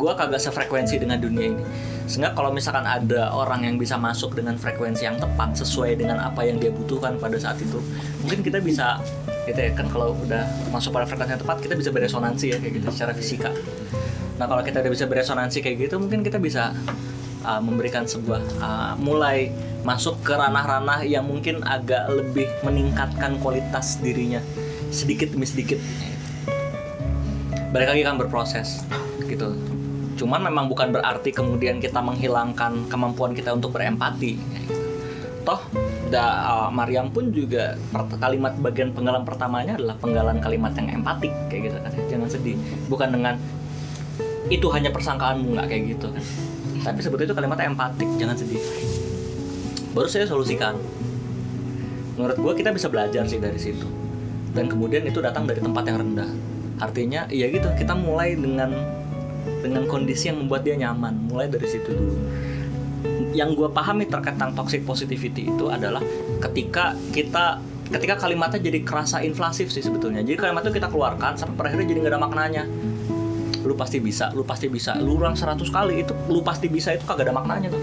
Gue 0.00 0.16
kagak 0.16 0.40
sefrekuensi 0.40 0.96
dengan 0.96 1.20
dunia 1.20 1.52
ini 1.52 1.64
sehingga 2.10 2.34
kalau 2.34 2.50
misalkan 2.50 2.82
ada 2.82 3.30
orang 3.30 3.62
yang 3.62 3.78
bisa 3.78 3.94
masuk 3.94 4.34
dengan 4.34 4.58
frekuensi 4.58 5.06
yang 5.06 5.14
tepat 5.14 5.54
sesuai 5.54 5.94
dengan 5.94 6.18
apa 6.18 6.42
yang 6.42 6.58
dia 6.58 6.74
butuhkan 6.74 7.14
pada 7.22 7.38
saat 7.38 7.62
itu 7.62 7.78
mungkin 8.26 8.42
kita 8.42 8.58
bisa 8.58 8.98
gitu 9.46 9.60
ya 9.62 9.70
kan 9.78 9.86
kalau 9.94 10.18
udah 10.26 10.42
masuk 10.74 10.90
pada 10.90 11.06
frekuensi 11.06 11.38
yang 11.38 11.42
tepat 11.46 11.62
kita 11.62 11.74
bisa 11.78 11.90
beresonansi 11.94 12.46
ya 12.50 12.58
kayak 12.58 12.82
gitu 12.82 12.86
secara 12.90 13.14
fisika. 13.14 13.50
Nah 14.42 14.50
kalau 14.50 14.66
kita 14.66 14.82
udah 14.82 14.90
bisa 14.90 15.06
beresonansi 15.06 15.62
kayak 15.62 15.86
gitu 15.86 16.02
mungkin 16.02 16.26
kita 16.26 16.42
bisa 16.42 16.74
uh, 17.46 17.62
memberikan 17.62 18.02
sebuah 18.10 18.42
uh, 18.58 18.92
mulai 18.98 19.54
masuk 19.86 20.18
ke 20.26 20.34
ranah-ranah 20.34 21.06
yang 21.06 21.24
mungkin 21.24 21.62
agak 21.62 22.10
lebih 22.10 22.50
meningkatkan 22.66 23.38
kualitas 23.38 24.02
dirinya 24.02 24.42
sedikit 24.90 25.30
demi 25.30 25.46
sedikit. 25.46 25.78
Balik 27.70 27.94
lagi 27.94 28.02
kan 28.02 28.18
berproses 28.18 28.82
gitu 29.30 29.54
cuman 30.20 30.52
memang 30.52 30.68
bukan 30.68 30.92
berarti 30.92 31.32
kemudian 31.32 31.80
kita 31.80 32.04
menghilangkan 32.04 32.92
kemampuan 32.92 33.32
kita 33.32 33.56
untuk 33.56 33.72
berempati. 33.72 34.36
Toh 35.48 35.64
da, 36.12 36.44
uh, 36.44 36.68
Mariam 36.68 37.08
pun 37.08 37.32
juga 37.32 37.80
kalimat 38.20 38.52
bagian 38.60 38.92
penggalan 38.92 39.24
pertamanya 39.24 39.80
adalah 39.80 39.96
penggalan 39.96 40.36
kalimat 40.44 40.76
yang 40.76 41.00
empatik 41.00 41.32
kayak 41.48 41.72
gitu 41.72 41.76
kan. 41.80 41.92
Jangan 42.12 42.28
sedih. 42.28 42.56
Bukan 42.92 43.08
dengan 43.16 43.40
itu 44.52 44.68
hanya 44.76 44.92
persangkaanmu 44.92 45.56
nggak 45.56 45.66
kayak 45.72 45.82
gitu 45.96 46.12
kan. 46.12 46.24
Tapi 46.84 47.00
sebetulnya 47.00 47.28
itu 47.32 47.36
kalimat 47.40 47.58
empatik 47.64 48.08
jangan 48.20 48.36
sedih. 48.36 48.60
Baru 49.96 50.08
saya 50.12 50.28
solusikan. 50.28 50.76
Menurut 52.20 52.36
gue 52.36 52.52
kita 52.60 52.76
bisa 52.76 52.92
belajar 52.92 53.24
sih 53.24 53.40
dari 53.40 53.56
situ. 53.56 53.88
Dan 54.52 54.68
kemudian 54.68 55.08
itu 55.08 55.24
datang 55.24 55.48
dari 55.48 55.64
tempat 55.64 55.88
yang 55.88 55.96
rendah. 56.04 56.28
Artinya 56.76 57.24
ya 57.32 57.48
gitu 57.48 57.72
kita 57.80 57.96
mulai 57.96 58.36
dengan 58.36 58.99
dengan 59.60 59.84
kondisi 59.86 60.32
yang 60.32 60.40
membuat 60.44 60.64
dia 60.64 60.76
nyaman. 60.76 61.28
Mulai 61.28 61.52
dari 61.52 61.66
situ 61.68 61.90
dulu. 61.92 62.14
Yang 63.30 63.50
gue 63.56 63.68
pahami 63.70 64.08
terkait 64.10 64.34
tentang 64.34 64.52
toxic 64.56 64.82
positivity 64.82 65.48
itu 65.48 65.70
adalah 65.70 66.02
ketika 66.42 66.98
kita 67.14 67.62
ketika 67.90 68.14
kalimatnya 68.22 68.62
jadi 68.62 68.86
kerasa 68.86 69.20
inflasif 69.26 69.74
sih 69.74 69.82
sebetulnya. 69.82 70.22
Jadi 70.22 70.38
kalimat 70.38 70.62
itu 70.62 70.78
kita 70.78 70.88
keluarkan 70.88 71.34
sampai 71.34 71.70
akhirnya 71.70 71.86
jadi 71.90 71.98
nggak 72.06 72.12
ada 72.14 72.22
maknanya. 72.22 72.64
Lu 73.66 73.74
pasti 73.76 73.98
bisa 73.98 74.30
lu 74.32 74.46
pasti 74.46 74.70
bisa. 74.70 74.96
Lu 74.98 75.18
ulang 75.18 75.34
100 75.34 75.58
kali 75.68 76.06
itu 76.06 76.12
lu 76.30 76.40
pasti 76.40 76.70
bisa 76.70 76.94
itu 76.94 77.02
kagak 77.04 77.28
ada 77.28 77.34
maknanya 77.34 77.68
tuh. 77.74 77.82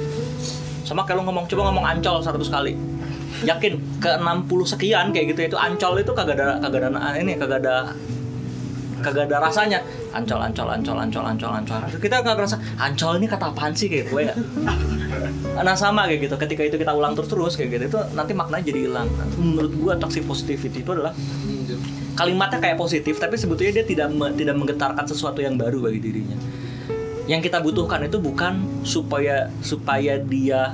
Sama 0.88 1.04
kayak 1.04 1.20
lu 1.20 1.24
ngomong 1.28 1.46
coba 1.52 1.62
ngomong 1.72 1.86
ancol 1.86 2.24
100 2.24 2.40
kali. 2.48 2.74
Yakin 3.44 4.02
ke 4.02 4.12
60 4.18 4.50
sekian 4.66 5.06
kayak 5.14 5.36
gitu 5.36 5.54
itu 5.54 5.58
ancol 5.60 6.00
itu 6.00 6.12
kagak 6.16 6.40
ada 6.40 6.58
kagak 6.64 6.90
ada 6.90 7.14
ini 7.20 7.38
kagak 7.38 7.60
ada 7.62 7.94
kagak 9.02 9.30
ada 9.30 9.44
rasanya. 9.44 9.80
Ancol 10.14 10.40
ancol 10.42 10.68
ancol 10.70 10.98
ancol 10.98 11.24
ancol 11.24 11.52
ancol. 11.52 11.80
Kita 11.98 12.22
nggak 12.24 12.36
ngerasa 12.38 12.58
ancol 12.80 13.14
ini 13.22 13.28
kata 13.30 13.46
apaan 13.54 13.74
sih? 13.74 13.88
kayak 13.88 14.12
gue 14.12 14.22
ya. 14.28 14.36
Nah 15.62 15.76
sama 15.78 16.06
kayak 16.06 16.30
gitu. 16.30 16.36
Ketika 16.36 16.62
itu 16.66 16.78
kita 16.78 16.92
ulang 16.94 17.14
terus 17.16 17.30
terus 17.30 17.54
kayak 17.56 17.70
gitu 17.78 17.84
itu 17.96 18.00
nanti 18.14 18.32
maknanya 18.36 18.66
jadi 18.68 18.80
hilang. 18.90 19.08
Menurut 19.40 19.74
gue 19.74 19.94
toxic 19.98 20.24
positivity 20.26 20.82
itu 20.84 20.92
adalah 20.92 21.14
kalimatnya 22.18 22.58
kayak 22.58 22.78
positif 22.82 23.22
tapi 23.22 23.38
sebetulnya 23.38 23.82
dia 23.82 23.86
tidak 23.86 24.10
me- 24.10 24.34
tidak 24.34 24.58
menggetarkan 24.58 25.06
sesuatu 25.06 25.40
yang 25.40 25.56
baru 25.56 25.82
bagi 25.82 26.00
dirinya. 26.02 26.38
Yang 27.28 27.52
kita 27.52 27.60
butuhkan 27.60 28.08
itu 28.08 28.18
bukan 28.24 28.64
supaya 28.88 29.52
supaya 29.60 30.16
dia 30.18 30.74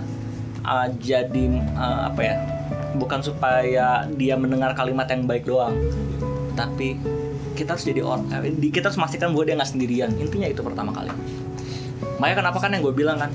uh, 0.64 0.88
jadi 1.02 1.46
uh, 1.76 2.14
apa 2.14 2.22
ya 2.22 2.36
bukan 2.96 3.20
supaya 3.26 4.06
dia 4.14 4.36
mendengar 4.38 4.78
kalimat 4.78 5.10
yang 5.10 5.26
baik 5.26 5.50
doang 5.50 5.74
tapi 6.54 6.98
kita 7.54 7.78
harus 7.78 7.86
jadi 7.86 8.02
orang 8.02 8.30
kita 8.60 8.90
harus 8.90 8.98
memastikan 8.98 9.30
bahwa 9.32 9.46
dia 9.46 9.56
nggak 9.58 9.70
sendirian. 9.70 10.10
Intinya 10.18 10.48
itu 10.50 10.62
pertama 10.66 10.90
kali. 10.90 11.14
Makanya 12.18 12.36
kenapa 12.46 12.58
kan 12.60 12.70
yang 12.74 12.82
gue 12.82 12.94
bilang 12.94 13.18
kan 13.22 13.32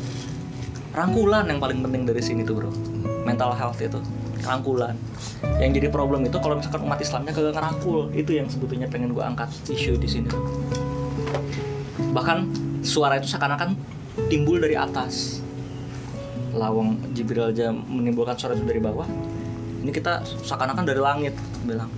rangkulan 0.94 1.46
yang 1.46 1.59
paling 1.62 1.78
penting 1.83 2.02
dari 2.04 2.22
sini 2.22 2.42
tuh 2.42 2.54
bro. 2.59 2.70
Mental 3.22 3.54
health 3.54 3.78
itu 3.78 4.00
rangkulan. 4.42 4.96
Yang 5.62 5.83
jadi 5.83 5.88
problem 5.92 6.26
itu 6.26 6.38
kalau 6.40 6.59
misalkan 6.59 6.83
umat 6.87 6.98
Islamnya 6.98 7.33
kagak 7.35 7.54
ngerangkul 7.54 8.11
itu 8.14 8.31
yang 8.35 8.46
sebetulnya 8.50 8.88
pengen 8.90 9.14
gue 9.14 9.22
angkat 9.22 9.50
isu 9.70 9.98
di 10.00 10.09
sini. 10.09 10.31
Bahkan 12.11 12.38
suara 12.83 13.20
itu 13.20 13.28
seakan-akan 13.31 13.76
timbul 14.33 14.59
dari 14.59 14.74
atas. 14.74 15.44
Lawang 16.57 16.98
Jibril 17.12 17.52
aja 17.52 17.70
menimbulkan 17.70 18.35
suara 18.35 18.57
itu 18.57 18.64
dari 18.64 18.81
bawah. 18.81 19.07
Ini 19.85 19.94
kita 19.94 20.26
seakan-akan 20.42 20.83
dari 20.83 20.98
langit 20.98 21.35
bilang 21.62 21.92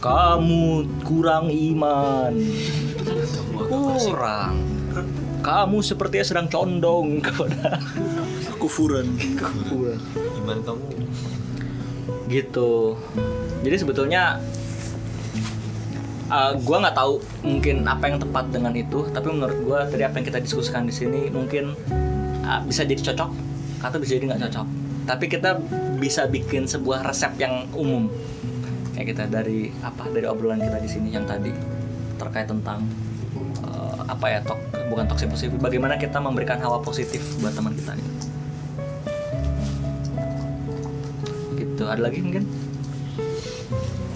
kamu 0.00 0.88
kurang 1.04 1.50
iman. 1.50 2.32
Kurang. 3.54 4.54
Kamu 5.44 5.84
sepertinya 5.84 6.24
sedang 6.24 6.48
condong 6.48 7.20
kepada 7.20 7.76
kufuran. 8.56 9.12
Kuburan 9.36 10.00
Iman 10.40 10.58
kamu. 10.64 10.88
Gitu. 12.32 12.96
Jadi 13.60 13.76
sebetulnya 13.76 14.40
uh, 16.32 16.56
gue 16.56 16.76
nggak 16.80 16.96
tahu 16.96 17.20
mungkin 17.44 17.84
apa 17.84 18.08
yang 18.08 18.16
tepat 18.20 18.48
dengan 18.48 18.72
itu 18.72 19.04
tapi 19.12 19.28
menurut 19.28 19.58
gue 19.60 19.78
dari 19.92 20.02
apa 20.08 20.16
yang 20.20 20.26
kita 20.32 20.40
diskusikan 20.40 20.88
di 20.88 20.94
sini 20.96 21.28
mungkin 21.28 21.76
uh, 22.44 22.60
bisa 22.64 22.88
jadi 22.88 23.12
cocok 23.12 23.30
atau 23.84 23.98
bisa 24.00 24.16
jadi 24.16 24.32
nggak 24.32 24.48
cocok. 24.48 24.66
Tapi 25.04 25.24
kita 25.28 25.60
bisa 26.00 26.24
bikin 26.24 26.64
sebuah 26.64 27.04
resep 27.04 27.36
yang 27.36 27.68
umum 27.76 28.08
kayak 28.94 29.06
kita 29.10 29.24
dari 29.26 29.74
apa 29.82 30.06
dari 30.08 30.26
obrolan 30.30 30.62
kita 30.62 30.78
di 30.78 30.88
sini 30.88 31.10
yang 31.10 31.26
tadi 31.26 31.50
terkait 32.14 32.46
tentang 32.46 32.86
uh, 33.66 33.98
apa 34.06 34.26
ya 34.30 34.38
tok 34.46 34.58
bukan 34.88 35.04
toxic 35.10 35.28
positif 35.28 35.58
bagaimana 35.58 35.98
kita 35.98 36.22
memberikan 36.22 36.62
hawa 36.62 36.78
positif 36.78 37.20
buat 37.42 37.50
teman 37.52 37.74
kita 37.74 37.92
gitu. 37.98 38.12
gitu 41.58 41.84
ada 41.90 42.06
lagi 42.06 42.22
mungkin? 42.22 42.46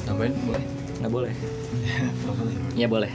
Tambahin? 0.07 0.35
Boleh. 0.47 0.65
Nggak 0.99 1.13
boleh? 1.13 1.33
Nggak 2.25 2.37
boleh. 2.39 2.55
ya 2.79 2.87
boleh. 2.87 3.13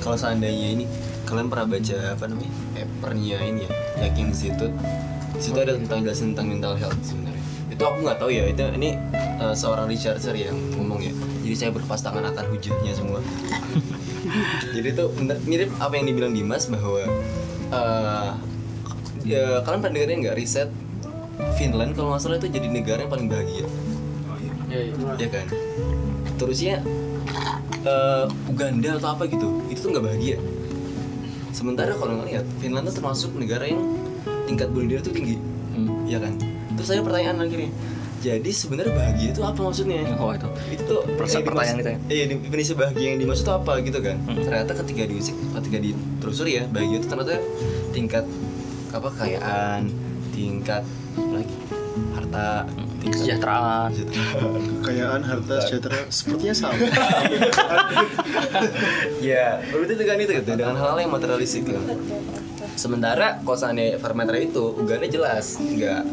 Kalau 0.00 0.16
seandainya 0.16 0.68
ini 0.74 0.84
Kalian 1.28 1.52
pernah 1.52 1.68
baca 1.68 1.98
apa 2.16 2.24
namanya 2.24 2.52
Papernya 2.72 3.38
ini 3.44 3.60
ya 3.68 3.70
Yakin 4.08 4.32
Institute? 4.32 4.72
Di 5.36 5.42
situ 5.44 5.58
ada 5.60 5.76
tentang 5.76 6.00
jelasin 6.00 6.32
tentang 6.32 6.56
mental 6.56 6.74
health 6.80 6.96
sebenarnya. 7.04 7.44
Itu 7.68 7.82
aku 7.84 7.98
nggak 8.00 8.16
tahu 8.16 8.30
ya 8.32 8.48
Itu 8.48 8.64
ini 8.80 8.96
eh, 9.38 9.54
seorang 9.54 9.86
researcher 9.86 10.34
yang 10.34 10.56
ngomong 10.74 11.00
ya. 11.02 11.14
Jadi 11.46 11.54
saya 11.56 11.70
berpas 11.72 12.02
tangan 12.02 12.26
akan 12.28 12.44
hujahnya 12.52 12.92
semua. 12.92 13.22
Jadi 14.74 14.88
itu 14.92 15.04
mirip 15.46 15.70
apa 15.78 15.94
yang 15.96 16.06
dibilang 16.10 16.32
Dimas 16.34 16.68
bahwa 16.68 17.06
eh, 17.72 18.30
ya, 19.24 19.62
Kalian 19.64 19.80
pernah 19.80 19.94
dengerin 19.94 20.18
nggak 20.26 20.36
riset 20.36 20.70
Finland? 21.56 21.94
Kalau 21.94 22.12
nggak 22.12 22.22
salah 22.22 22.38
itu 22.42 22.50
jadi 22.50 22.68
negara 22.68 23.06
yang 23.06 23.12
paling 23.12 23.28
bahagia. 23.30 23.66
Ya, 24.68 24.80
ya. 24.90 24.92
ya 25.16 25.28
kan? 25.30 25.46
Terusnya 26.36 26.82
eh, 27.86 28.24
Uganda 28.50 28.90
atau 28.98 29.08
apa 29.16 29.24
gitu 29.30 29.62
itu 29.70 29.78
tuh 29.80 29.90
nggak 29.96 30.04
bahagia. 30.04 30.36
Sementara 31.54 31.96
kalau 31.96 32.22
ngeliat 32.22 32.44
Finland 32.62 32.86
tuh 32.92 33.02
termasuk 33.02 33.32
negara 33.34 33.66
yang 33.66 33.80
tingkat 34.44 34.68
bunuh 34.70 34.86
diri 34.90 35.00
tuh 35.00 35.14
tinggi. 35.14 35.36
Hmm. 35.78 36.10
ya 36.10 36.18
kan? 36.18 36.34
Terus 36.74 36.88
saya 36.90 37.00
pertanyaan 37.06 37.38
akhirnya 37.42 37.70
jadi 38.18 38.50
sebenarnya 38.50 38.94
bahagia 38.94 39.28
itu 39.30 39.42
apa 39.46 39.60
maksudnya? 39.62 40.02
Oh 40.18 40.34
itu. 40.34 40.48
Itu 40.74 40.94
yang 41.06 41.44
pertanyaan 41.46 41.78
itu 41.78 41.90
ya? 41.90 41.98
iya 42.10 42.24
definisi 42.30 42.72
bahagia 42.74 43.06
yang 43.14 43.18
dimaksud 43.22 43.44
tuh 43.46 43.54
apa 43.56 43.78
gitu 43.84 43.98
kan? 44.02 44.16
Hmm. 44.26 44.42
ternyata 44.42 44.72
ketika 44.84 45.02
diusik 45.06 45.36
ketika 45.62 45.78
ditelusuri 45.78 46.52
ya 46.58 46.64
bahagia 46.66 46.96
itu 46.98 47.06
ternyata 47.06 47.38
tingkat 47.94 48.24
apa 48.90 49.08
kekayaan 49.12 49.82
tingkat 50.34 50.82
lagi 51.18 51.56
harta 52.14 52.66
tingkat 52.98 53.18
kesejahteraan. 53.18 53.88
kesejahteraan. 53.90 54.60
Kekayaan 54.82 55.22
harta 55.22 55.56
sejahtera 55.66 55.98
sepertinya 56.10 56.54
sama. 56.54 56.74
Ya, 59.18 59.60
berarti 59.70 59.94
dengan 59.98 60.18
itu 60.22 60.32
gitu, 60.40 60.50
dengan 60.56 60.78
hal-hal 60.78 60.98
yang 61.02 61.12
materialistik 61.12 61.68
gitu. 61.68 61.78
Sementara 62.78 63.42
kosannya 63.42 63.98
parameter 63.98 64.38
itu 64.38 64.70
Uganda 64.78 65.10
jelas. 65.10 65.58
Nggak 65.58 66.06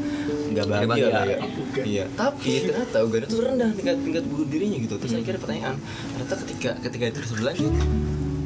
nggak 0.49 0.65
bahagia 0.65 1.07
lah 1.13 1.25
ya. 1.29 1.37
Iya, 1.85 2.03
tapi 2.17 2.65
ternyata 2.65 2.97
Uganda 3.05 3.25
tuh 3.29 3.39
rendah 3.45 3.69
tingkat 3.77 4.01
tingkat 4.01 4.23
bunuh 4.25 4.47
dirinya 4.49 4.77
gitu. 4.81 4.95
Terus 4.97 5.13
akhirnya 5.13 5.41
pertanyaan, 5.45 5.75
ternyata 6.17 6.35
ketika 6.41 6.69
ketika 6.81 7.03
itu 7.13 7.17
terus 7.21 7.31
berlanjut 7.37 7.73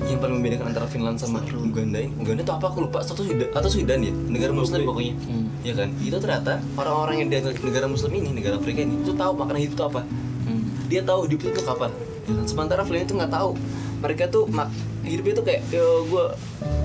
yang 0.07 0.19
paling 0.23 0.35
membedakan 0.39 0.71
antara 0.71 0.87
Finland 0.87 1.19
sama 1.19 1.43
Uganda 1.43 1.99
ini 1.99 2.15
Uganda 2.15 2.41
tuh 2.43 2.55
apa? 2.55 2.65
Aku 2.71 2.87
lupa. 2.87 3.03
Atau 3.03 3.23
Sudan 3.23 3.47
atau 3.51 3.69
Sudan 3.71 3.99
ya 4.03 4.11
negara 4.11 4.51
muslim 4.51 4.83
pokoknya. 4.83 5.13
Hmm. 5.23 5.47
ya 5.63 5.73
kan? 5.75 5.89
Itu 5.99 6.17
ternyata 6.19 6.53
orang-orang 6.75 7.15
yang 7.23 7.29
dari 7.31 7.55
negara 7.63 7.87
muslim 7.87 8.11
ini 8.15 8.29
negara 8.35 8.59
Afrika 8.59 8.79
ini 8.83 8.99
itu 8.99 9.11
tahu 9.15 9.31
hidup 9.35 9.75
itu 9.79 9.83
apa. 9.83 10.01
Hmm. 10.43 10.63
dia 10.91 11.01
tahu 11.07 11.27
hidup 11.27 11.39
itu 11.55 11.61
kapan. 11.63 11.91
Ya 12.27 12.33
kan? 12.35 12.45
sementara 12.47 12.81
Flynn 12.83 13.07
itu 13.07 13.15
nggak 13.15 13.31
tahu. 13.31 13.55
Mereka 13.99 14.23
tuh 14.31 14.43
mak 14.47 14.71
hidupnya 15.03 15.33
tuh 15.39 15.45
kayak 15.47 15.61
yo 15.71 16.07
gue 16.07 16.25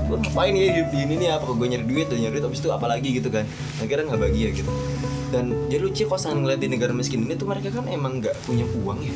gue 0.04 0.16
ngapain 0.20 0.52
ya 0.52 0.64
hidup 0.72 0.88
di 0.92 0.98
ini 1.04 1.14
nih 1.24 1.28
apa 1.32 1.48
gue 1.48 1.66
nyari 1.66 1.84
duit 1.88 2.06
dan 2.12 2.18
nyari 2.20 2.32
duit 2.38 2.44
habis 2.44 2.60
itu 2.60 2.70
apa 2.70 2.86
lagi 2.86 3.08
gitu 3.16 3.28
kan. 3.32 3.44
Akhirnya 3.80 4.04
nggak 4.12 4.20
bahagia 4.20 4.48
gitu. 4.52 4.70
Dan 5.32 5.44
jadi 5.66 5.80
lucu 5.82 6.04
kalau 6.06 6.20
seandainya 6.20 6.42
ngeliat 6.44 6.60
di 6.60 6.68
negara 6.70 6.92
miskin 6.94 7.26
ini 7.26 7.34
tuh 7.34 7.48
mereka 7.48 7.68
kan 7.74 7.84
emang 7.88 8.22
nggak 8.22 8.34
punya 8.44 8.68
uang 8.84 8.98
ya. 9.02 9.14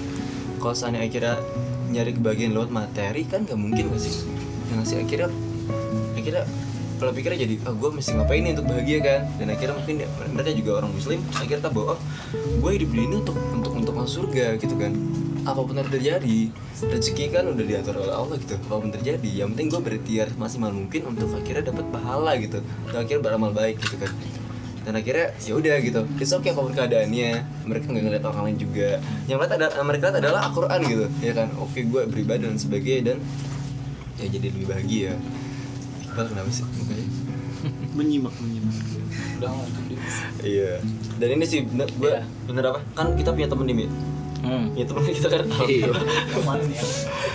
Kalau 0.59 0.75
seandainya 0.75 1.07
akhirnya 1.07 1.35
nyari 1.89 2.11
kebahagiaan 2.17 2.53
lewat 2.57 2.71
materi 2.73 3.23
kan 3.29 3.45
nggak 3.45 3.59
mungkin 3.59 3.85
gak 3.93 4.03
sih? 4.03 4.15
Yang 4.73 4.81
sih 4.89 4.97
akhirnya 4.99 5.29
akhirnya 6.19 6.45
kalau 6.99 7.15
pikirnya 7.15 7.39
jadi 7.47 7.55
oh 7.63 7.75
gue 7.79 7.91
mesti 7.95 8.11
ngapain 8.19 8.43
nih 8.43 8.53
untuk 8.59 8.67
bahagia 8.67 8.99
kan? 9.05 9.21
Dan 9.39 9.47
akhirnya 9.55 9.75
mungkin 9.79 9.95
mereka 10.35 10.51
juga 10.57 10.71
orang 10.83 10.91
muslim 10.91 11.21
akhirnya 11.37 11.71
bahwa 11.71 11.95
oh 11.95 12.01
gue 12.59 12.71
hidup 12.75 12.91
di 12.91 12.99
ini 13.07 13.15
untuk 13.23 13.37
untuk 13.55 13.73
untuk 13.79 13.95
masuk 13.95 14.27
surga 14.27 14.59
gitu 14.59 14.75
kan 14.75 14.93
apa 15.49 15.61
pun 15.65 15.75
yang 15.75 15.89
terjadi? 15.89 16.39
Rezeki 16.85 17.25
kan 17.33 17.45
udah 17.49 17.65
diatur 17.65 17.97
oleh 18.05 18.13
Allah 18.13 18.37
gitu. 18.37 18.55
Apa 18.69 18.77
pun 18.79 18.91
terjadi? 18.93 19.31
Yang 19.45 19.49
penting 19.57 19.67
gue 19.73 19.81
berikhtiar 19.81 20.29
maksimal 20.37 20.71
mungkin 20.71 21.01
untuk 21.09 21.33
akhirnya 21.33 21.73
dapat 21.73 21.87
pahala 21.89 22.33
gitu. 22.37 22.61
Dan 22.93 22.97
akhirnya 23.01 23.23
beramal 23.25 23.51
baik 23.57 23.81
gitu 23.81 23.97
kan. 23.97 24.13
Dan 24.85 24.93
akhirnya 24.97 25.27
ya 25.41 25.53
udah 25.57 25.77
gitu. 25.81 26.01
It's 26.21 26.33
okay 26.33 26.53
apa 26.53 26.61
pun 26.61 26.73
keadaannya. 26.77 27.31
Mereka 27.65 27.85
nggak 27.89 28.05
ngeliat 28.05 28.25
orang 28.29 28.43
lain 28.53 28.59
juga. 28.61 29.01
Yang 29.25 29.39
mereka 29.41 29.55
ada 29.57 29.67
mereka 29.85 30.05
lihat 30.09 30.19
adalah 30.21 30.41
Al-Quran 30.49 30.81
gitu 30.85 31.07
ya 31.25 31.33
kan? 31.33 31.49
Oke 31.61 31.81
gue 31.85 32.03
beribadah 32.09 32.47
dan 32.53 32.61
sebagainya 32.61 33.03
dan 33.13 33.19
ya 34.21 34.27
jadi 34.29 34.47
lebih 34.53 34.67
bahagia. 34.69 35.13
Iqbal 36.05 36.27
kenapa 36.33 36.51
sih 36.53 36.65
mukanya? 36.65 37.07
Menyimak 37.97 38.35
menyimak. 38.39 38.77
Udah 39.39 39.51
Iya. 40.43 40.83
Dan 41.19 41.29
ini 41.39 41.45
sih 41.47 41.67
bener, 41.67 41.91
gue 41.95 42.11
Iya. 42.11 42.23
bener 42.47 42.65
apa? 42.71 42.81
Kan 42.95 43.15
kita 43.19 43.35
punya 43.35 43.51
temen 43.51 43.67
nih. 43.67 43.91
Hmm. 44.49 44.67
Ya 44.73 44.85
teman 44.85 45.05
kita 45.05 45.29
kan 45.29 45.45
Iya. 45.63 45.93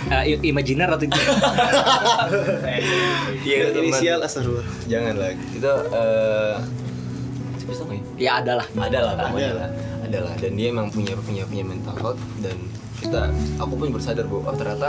Eh, 0.04 0.22
i- 0.34 0.42
imajiner 0.44 0.90
atau 0.90 1.06
itu? 1.06 1.14
Iya 3.44 3.54
itu 3.54 3.68
teman. 3.70 3.84
Inisial 3.86 4.18
astagfirullah. 4.20 4.66
Jangan 4.84 5.14
lah. 5.14 5.30
Itu 5.30 5.72
eh 5.90 6.54
bisa 7.64 7.80
nggak 7.80 7.96
ya? 7.96 8.02
ya 8.20 8.30
ada 8.38 8.52
lah. 8.60 8.66
ada 8.76 8.98
lah 9.00 9.12
pokoknya 9.16 9.48
Ada. 9.48 9.56
lah 9.56 9.68
ada 10.04 10.18
lah 10.20 10.34
dan 10.36 10.52
dia 10.52 10.68
emang 10.68 10.86
punya 10.92 11.16
punya 11.16 11.42
punya 11.42 11.64
mental 11.64 11.96
health 11.96 12.20
dan 12.38 12.56
kita 12.94 13.20
aku 13.56 13.74
pun 13.74 13.88
bersadar 13.88 14.28
bahwa 14.28 14.42
oh, 14.46 14.54
ternyata 14.54 14.88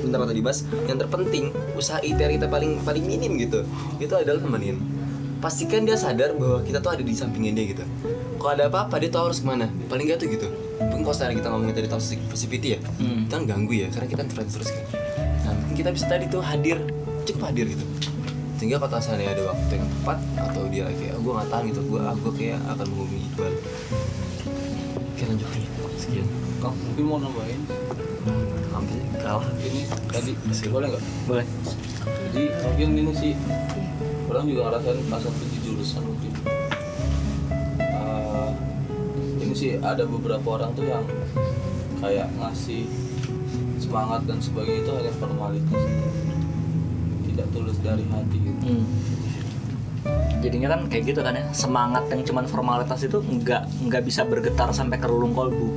bentar 0.00 0.18
tadi 0.24 0.34
dibahas 0.34 0.58
yang 0.84 0.96
terpenting 0.96 1.44
usaha 1.76 2.00
ITR 2.00 2.32
kita 2.32 2.48
paling 2.48 2.80
paling 2.80 3.04
minim 3.04 3.36
gitu 3.36 3.60
itu 4.00 4.10
adalah 4.10 4.40
temenin 4.40 4.80
pastikan 5.38 5.84
dia 5.84 5.94
sadar 5.94 6.32
bahwa 6.32 6.64
kita 6.64 6.80
tuh 6.80 6.90
ada 6.90 7.04
di 7.04 7.12
sampingnya 7.12 7.52
dia 7.52 7.76
gitu 7.76 7.84
kalau 8.40 8.52
ada 8.52 8.64
apa-apa 8.66 8.96
dia 8.96 9.12
tahu 9.12 9.28
harus 9.28 9.38
ke 9.38 9.46
mana 9.46 9.68
paling 9.86 10.08
gak 10.08 10.16
tuh 10.16 10.26
gitu 10.26 10.48
kalau 10.78 11.14
sekarang 11.14 11.36
kita 11.36 11.48
ngomongin 11.52 11.74
tadi 11.76 11.88
toxic 11.92 12.18
positivity 12.32 12.68
ya 12.74 12.80
Hmm. 12.96 13.28
kan 13.28 13.44
ganggu 13.44 13.74
ya 13.76 13.88
karena 13.92 14.06
kita 14.08 14.22
terus 14.26 14.50
terus 14.56 14.68
kan 14.72 14.84
nah 15.44 15.52
mungkin 15.52 15.76
kita 15.76 15.90
bisa 15.92 16.06
tadi 16.08 16.24
tuh 16.32 16.40
hadir 16.40 16.80
cukup 17.28 17.52
hadir 17.52 17.68
gitu 17.70 17.84
sehingga 18.56 18.80
kalau 18.80 18.96
misalnya 18.96 19.28
ada 19.34 19.42
waktu 19.52 19.72
yang 19.76 19.88
tepat 20.00 20.18
atau 20.40 20.62
dia 20.72 20.84
kayak 20.88 21.14
oh, 21.14 21.20
gue 21.20 21.32
nggak 21.36 21.48
tahan 21.52 21.64
gitu 21.68 21.80
gue 21.84 22.00
aku 22.00 22.28
kayak 22.32 22.58
akan 22.64 22.86
menghubungi 22.88 23.20
Iqbal 23.28 23.54
oke 24.96 25.22
lanjut 25.28 25.48
sekian 26.00 26.26
Kang, 26.64 26.74
mungkin 26.80 27.04
mau 27.04 27.18
nambahin 27.20 27.60
hampir 28.72 28.98
kalah 29.20 29.44
ini 29.60 29.84
tadi 30.08 30.32
boleh 30.72 30.96
nggak? 30.96 31.04
Boleh. 31.28 31.46
Jadi 32.32 32.42
mungkin 32.64 32.88
ini 32.96 33.12
sih 33.12 33.32
orang 34.32 34.48
juga 34.48 34.60
ngerasain 34.72 35.04
masa 35.12 35.28
di 35.28 35.58
jurusan 35.60 36.02
mungkin. 36.08 36.63
Sih 39.54 39.78
ada 39.78 40.02
beberapa 40.02 40.58
orang 40.58 40.74
tuh 40.74 40.82
yang 40.82 41.06
kayak 42.02 42.26
ngasih 42.42 42.90
semangat 43.78 44.26
dan 44.26 44.42
sebagainya 44.42 44.82
itu 44.82 44.92
hanya 44.98 45.12
formalitas, 45.22 45.82
tidak 47.30 47.46
tulus 47.54 47.78
dari 47.78 48.04
hati 48.10 48.38
gitu. 48.42 48.64
Hmm. 48.66 48.84
Jadinya 50.42 50.76
kan 50.76 50.80
kayak 50.90 51.04
gitu 51.14 51.20
kan 51.24 51.38
ya 51.38 51.46
semangat 51.54 52.04
yang 52.12 52.26
cuman 52.26 52.44
formalitas 52.50 53.00
itu 53.06 53.22
nggak 53.22 53.88
nggak 53.88 54.02
bisa 54.04 54.26
bergetar 54.26 54.74
sampai 54.74 54.98
ke 54.98 55.06
relung 55.06 55.32
kolbu. 55.32 55.70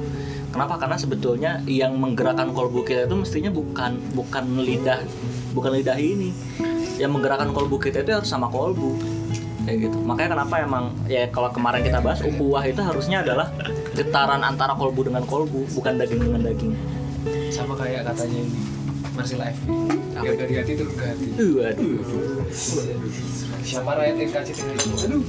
Kenapa? 0.52 0.82
Karena 0.82 0.98
sebetulnya 0.98 1.52
yang 1.70 1.96
menggerakkan 2.02 2.52
kolbu 2.52 2.82
kita 2.82 3.06
itu 3.06 3.16
mestinya 3.16 3.54
bukan 3.54 4.02
bukan 4.18 4.58
lidah 4.58 5.06
bukan 5.54 5.72
lidah 5.78 5.96
ini. 6.02 6.34
Yang 6.98 7.12
menggerakkan 7.14 7.54
kolbu 7.54 7.78
kita 7.78 8.02
itu 8.02 8.10
harus 8.10 8.28
sama 8.28 8.50
kolbu 8.50 9.17
kayak 9.68 9.92
gitu. 9.92 9.98
Makanya 10.00 10.40
kenapa 10.40 10.56
emang 10.64 10.96
ya 11.12 11.28
kalau 11.28 11.52
kemarin 11.52 11.84
kita 11.84 12.00
bahas 12.00 12.24
ukhuwah 12.24 12.64
itu 12.64 12.80
harusnya 12.80 13.20
adalah 13.20 13.52
getaran 13.92 14.40
antara 14.40 14.72
kolbu 14.80 15.12
dengan 15.12 15.28
kolbu 15.28 15.68
bukan 15.76 16.00
daging 16.00 16.24
dengan 16.24 16.42
daging. 16.48 16.72
sama 17.52 17.76
kayak 17.76 18.08
katanya 18.08 18.40
ini 18.40 18.60
Marcel 19.12 19.44
F. 19.44 19.58
Ya 20.24 20.32
dari 20.32 20.54
hati 20.56 20.72
turun 20.80 20.96
ke 20.96 21.04
hati. 21.04 21.28
Waduh. 21.36 22.00
Siapa 23.68 23.92
rakyat 24.00 24.16
NKCTI? 24.32 24.78
Aduh. 25.04 25.22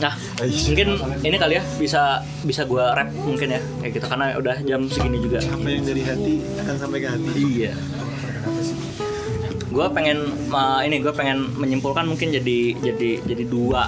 Nah, 0.00 0.16
mungkin 0.40 0.88
ini 1.20 1.36
kali 1.36 1.54
ya 1.60 1.62
bisa 1.76 2.24
bisa 2.44 2.64
gua 2.64 2.96
rap 2.96 3.12
mungkin 3.12 3.52
ya 3.52 3.60
kayak 3.84 3.92
gitu 4.00 4.06
karena 4.08 4.26
udah 4.36 4.56
jam 4.64 4.80
segini 4.88 5.20
juga. 5.20 5.40
Apa 5.44 5.68
yang 5.68 5.84
dari 5.84 6.02
hati 6.04 6.34
akan 6.60 6.74
sampai 6.76 6.98
ke 7.04 7.08
hati. 7.08 7.30
Iya. 7.36 7.72
Gue 9.70 9.86
pengen 9.94 10.50
uh, 10.50 10.82
ini 10.82 10.98
gue 10.98 11.14
pengen 11.14 11.46
menyimpulkan 11.54 12.02
mungkin 12.04 12.34
jadi 12.34 12.74
jadi 12.82 13.10
jadi 13.22 13.44
dua 13.46 13.86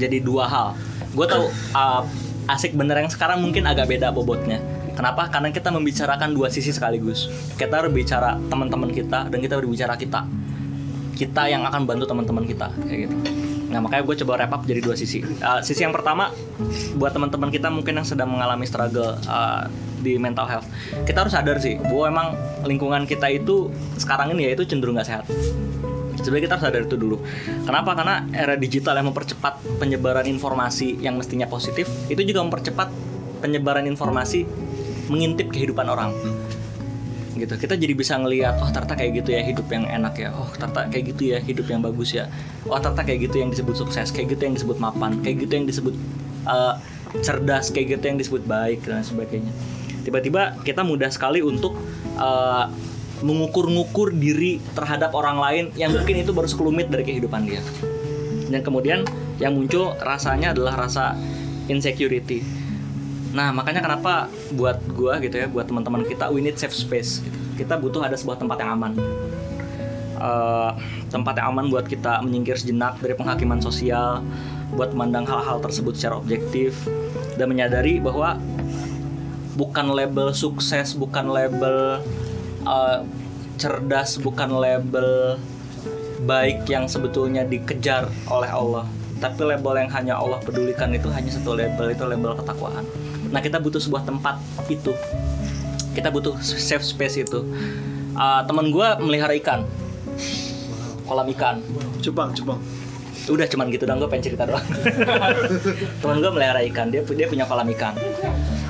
jadi 0.00 0.18
dua 0.24 0.48
hal. 0.48 0.68
Gue 1.12 1.28
tahu 1.28 1.52
uh, 1.76 2.02
asik 2.48 2.72
bener 2.72 2.98
yang 3.04 3.12
sekarang 3.12 3.44
mungkin 3.44 3.68
agak 3.68 3.92
beda 3.92 4.10
bobotnya. 4.10 4.58
Kenapa? 4.96 5.28
Karena 5.28 5.52
kita 5.52 5.68
membicarakan 5.70 6.32
dua 6.32 6.48
sisi 6.48 6.72
sekaligus. 6.72 7.28
Kita 7.56 7.84
berbicara 7.84 8.36
teman-teman 8.48 8.90
kita 8.90 9.28
dan 9.28 9.38
kita 9.38 9.60
berbicara 9.60 9.94
kita. 9.96 10.24
Kita 11.16 11.52
yang 11.52 11.68
akan 11.68 11.84
bantu 11.84 12.08
teman-teman 12.08 12.44
kita 12.48 12.72
kayak 12.88 13.08
gitu. 13.08 13.16
Nah 13.70 13.78
makanya 13.78 14.02
gue 14.02 14.16
coba 14.26 14.32
wrap 14.42 14.52
up 14.52 14.62
jadi 14.66 14.82
dua 14.82 14.98
sisi. 14.98 15.22
Uh, 15.22 15.62
sisi 15.62 15.86
yang 15.86 15.94
pertama 15.94 16.34
buat 16.98 17.14
teman-teman 17.14 17.48
kita 17.54 17.70
mungkin 17.70 18.02
yang 18.02 18.06
sedang 18.06 18.28
mengalami 18.28 18.66
struggle 18.66 19.14
uh, 19.30 19.64
di 20.00 20.18
mental 20.18 20.48
health, 20.48 20.66
kita 21.06 21.22
harus 21.22 21.32
sadar 21.32 21.60
sih 21.62 21.76
bahwa 21.78 22.04
emang 22.08 22.28
lingkungan 22.66 23.04
kita 23.04 23.30
itu 23.30 23.68
sekarang 24.00 24.32
ini 24.34 24.50
ya 24.50 24.50
itu 24.58 24.66
cenderung 24.66 24.98
nggak 24.98 25.08
sehat. 25.08 25.24
Sebenarnya 26.20 26.44
kita 26.50 26.54
harus 26.58 26.66
sadar 26.68 26.82
itu 26.84 26.96
dulu. 27.00 27.16
Kenapa? 27.64 27.96
Karena 27.96 28.28
era 28.34 28.52
digital 28.58 28.98
yang 29.00 29.08
mempercepat 29.08 29.80
penyebaran 29.80 30.28
informasi 30.28 31.00
yang 31.00 31.16
mestinya 31.16 31.48
positif 31.48 31.88
itu 32.12 32.20
juga 32.26 32.44
mempercepat 32.44 32.92
penyebaran 33.40 33.88
informasi 33.88 34.44
mengintip 35.08 35.50
kehidupan 35.50 35.88
orang 35.88 36.12
gitu. 37.40 37.54
Kita 37.56 37.74
jadi 37.74 37.92
bisa 37.96 38.14
ngelihat 38.20 38.60
oh 38.60 38.68
ternyata 38.68 38.94
kayak 38.94 39.24
gitu 39.24 39.30
ya 39.32 39.42
hidup 39.42 39.66
yang 39.72 39.84
enak 39.88 40.14
ya. 40.16 40.28
Oh 40.36 40.48
ternyata 40.52 40.86
kayak 40.92 41.04
gitu 41.16 41.22
ya 41.32 41.38
hidup 41.40 41.66
yang 41.68 41.80
bagus 41.80 42.12
ya. 42.12 42.28
Oh 42.68 42.76
ternyata 42.76 43.02
kayak 43.02 43.20
gitu 43.30 43.36
yang 43.40 43.50
disebut 43.50 43.74
sukses 43.80 44.12
kayak 44.12 44.36
gitu 44.36 44.42
yang 44.46 44.54
disebut 44.54 44.76
mapan 44.76 45.18
kayak 45.24 45.48
gitu 45.48 45.52
yang 45.56 45.66
disebut 45.66 45.94
uh, 46.44 46.76
cerdas 47.24 47.72
kayak 47.74 47.98
gitu 47.98 48.04
yang 48.06 48.18
disebut 48.20 48.42
baik 48.44 48.84
dan 48.84 49.02
sebagainya. 49.02 49.50
Tiba-tiba 50.06 50.60
kita 50.62 50.84
mudah 50.84 51.10
sekali 51.12 51.44
untuk 51.44 51.76
uh, 52.16 52.70
mengukur-ngukur 53.20 54.16
diri 54.16 54.60
terhadap 54.72 55.12
orang 55.12 55.36
lain 55.36 55.64
yang 55.76 55.92
mungkin 55.92 56.24
itu 56.24 56.32
baru 56.32 56.48
sekelumit 56.48 56.88
dari 56.88 57.04
kehidupan 57.04 57.44
dia. 57.44 57.60
Dan 58.50 58.64
kemudian 58.64 59.04
yang 59.38 59.54
muncul 59.54 59.94
rasanya 60.00 60.56
adalah 60.56 60.88
rasa 60.88 61.14
insecurity 61.70 62.42
Nah, 63.30 63.54
makanya 63.54 63.78
kenapa 63.78 64.26
buat 64.54 64.82
gua 64.90 65.22
gitu 65.22 65.38
ya, 65.38 65.46
buat 65.46 65.70
teman-teman 65.70 66.02
kita, 66.02 66.30
we 66.34 66.42
need 66.42 66.58
safe 66.58 66.74
space. 66.74 67.22
gitu. 67.22 67.38
Kita 67.62 67.78
butuh 67.78 68.02
ada 68.02 68.18
sebuah 68.18 68.42
tempat 68.42 68.58
yang 68.58 68.74
aman. 68.74 68.92
Eh, 70.20 70.70
tempat 71.08 71.32
yang 71.40 71.56
aman 71.56 71.72
buat 71.72 71.88
kita 71.88 72.20
menyingkir 72.20 72.58
sejenak 72.60 73.00
dari 73.00 73.16
penghakiman 73.16 73.62
sosial, 73.62 74.20
buat 74.76 74.92
memandang 74.92 75.24
hal-hal 75.24 75.64
tersebut 75.64 75.96
secara 75.96 76.20
objektif 76.20 76.76
dan 77.40 77.48
menyadari 77.48 77.96
bahwa 78.02 78.36
bukan 79.56 79.96
label 79.96 80.36
sukses, 80.36 80.92
bukan 80.92 81.30
label 81.30 82.04
eh, 82.66 83.00
cerdas, 83.56 84.20
bukan 84.20 84.60
label 84.60 85.40
baik 86.24 86.68
yang 86.68 86.84
sebetulnya 86.84 87.46
dikejar 87.48 88.10
oleh 88.28 88.50
Allah. 88.50 88.84
Tapi 89.20 89.40
label 89.44 89.84
yang 89.84 89.90
hanya 89.92 90.14
Allah 90.20 90.40
pedulikan 90.40 90.92
itu 90.92 91.08
hanya 91.12 91.32
satu 91.32 91.56
label, 91.56 91.92
itu 91.92 92.04
label 92.04 92.36
ketakwaan. 92.36 92.84
Nah 93.30 93.40
kita 93.42 93.62
butuh 93.62 93.78
sebuah 93.78 94.02
tempat 94.02 94.38
itu. 94.66 94.94
Kita 95.94 96.10
butuh 96.10 96.38
safe 96.42 96.82
space 96.82 97.26
itu. 97.26 97.42
Uh, 98.14 98.42
teman 98.44 98.68
gue 98.70 98.88
melihara 99.00 99.34
ikan, 99.38 99.64
kolam 101.06 101.26
ikan. 101.34 101.62
Cupang, 102.02 102.34
cupang. 102.34 102.58
Udah 103.30 103.46
cuman 103.46 103.70
gitu 103.70 103.86
dong 103.86 104.02
gue 104.02 104.10
pengen 104.10 104.34
cerita 104.34 104.44
doang. 104.46 104.62
teman 106.02 106.16
gue 106.18 106.30
melihara 106.34 106.60
ikan, 106.70 106.90
dia 106.90 107.02
dia 107.06 107.26
punya 107.30 107.46
kolam 107.46 107.66
ikan. 107.74 107.94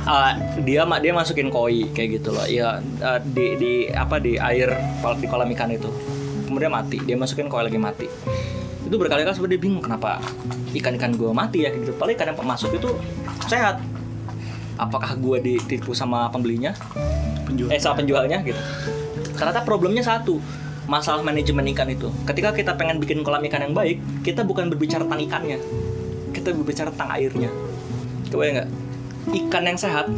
Uh, 0.04 0.32
dia 0.64 0.84
ma- 0.88 1.00
dia 1.00 1.12
masukin 1.12 1.52
koi 1.52 1.92
kayak 1.92 2.20
gitu 2.20 2.32
loh. 2.32 2.44
Ya 2.48 2.80
uh, 3.04 3.20
di 3.20 3.56
di 3.56 3.72
apa 3.92 4.20
di 4.20 4.36
air 4.40 4.72
di 5.20 5.26
kolam 5.28 5.48
ikan 5.56 5.72
itu. 5.72 5.88
Kemudian 6.48 6.72
mati, 6.72 6.98
dia 7.04 7.14
masukin 7.14 7.46
koi 7.46 7.62
lagi 7.62 7.78
mati. 7.78 8.06
Itu 8.84 8.98
berkali-kali 8.98 9.36
sebenarnya 9.36 9.54
dia 9.54 9.62
bingung 9.62 9.82
kenapa 9.84 10.18
ikan-ikan 10.74 11.14
gue 11.14 11.30
mati 11.30 11.62
ya 11.62 11.70
kayak 11.70 11.84
gitu. 11.86 11.92
Paling 11.94 12.14
ikan 12.18 12.34
yang 12.34 12.38
masuk 12.42 12.70
itu 12.74 12.90
sehat. 13.46 13.78
Apakah 14.80 15.12
gue 15.20 15.38
ditipu 15.44 15.92
sama 15.92 16.32
pembelinya? 16.32 16.72
Penjual. 17.44 17.68
eh 17.68 17.76
sama 17.76 18.00
penjualnya 18.00 18.40
gitu. 18.40 18.56
Ternyata 19.36 19.60
problemnya 19.68 20.00
satu 20.00 20.40
masalah 20.88 21.20
manajemen 21.20 21.68
ikan 21.76 21.92
itu. 21.92 22.08
Ketika 22.24 22.56
kita 22.56 22.72
pengen 22.80 22.96
bikin 22.96 23.20
kolam 23.20 23.44
ikan 23.44 23.60
yang 23.60 23.76
baik 23.76 24.00
kita 24.24 24.40
bukan 24.40 24.72
berbicara 24.72 25.04
tentang 25.04 25.20
ikannya. 25.28 25.58
Kita 26.32 26.56
berbicara 26.56 26.88
tentang 26.88 27.12
airnya. 27.12 27.50
Coba 28.32 28.42
ya 28.48 28.50
nggak? 28.62 28.68
Ikan 29.36 29.62
yang 29.68 29.76
sehat 29.76 30.08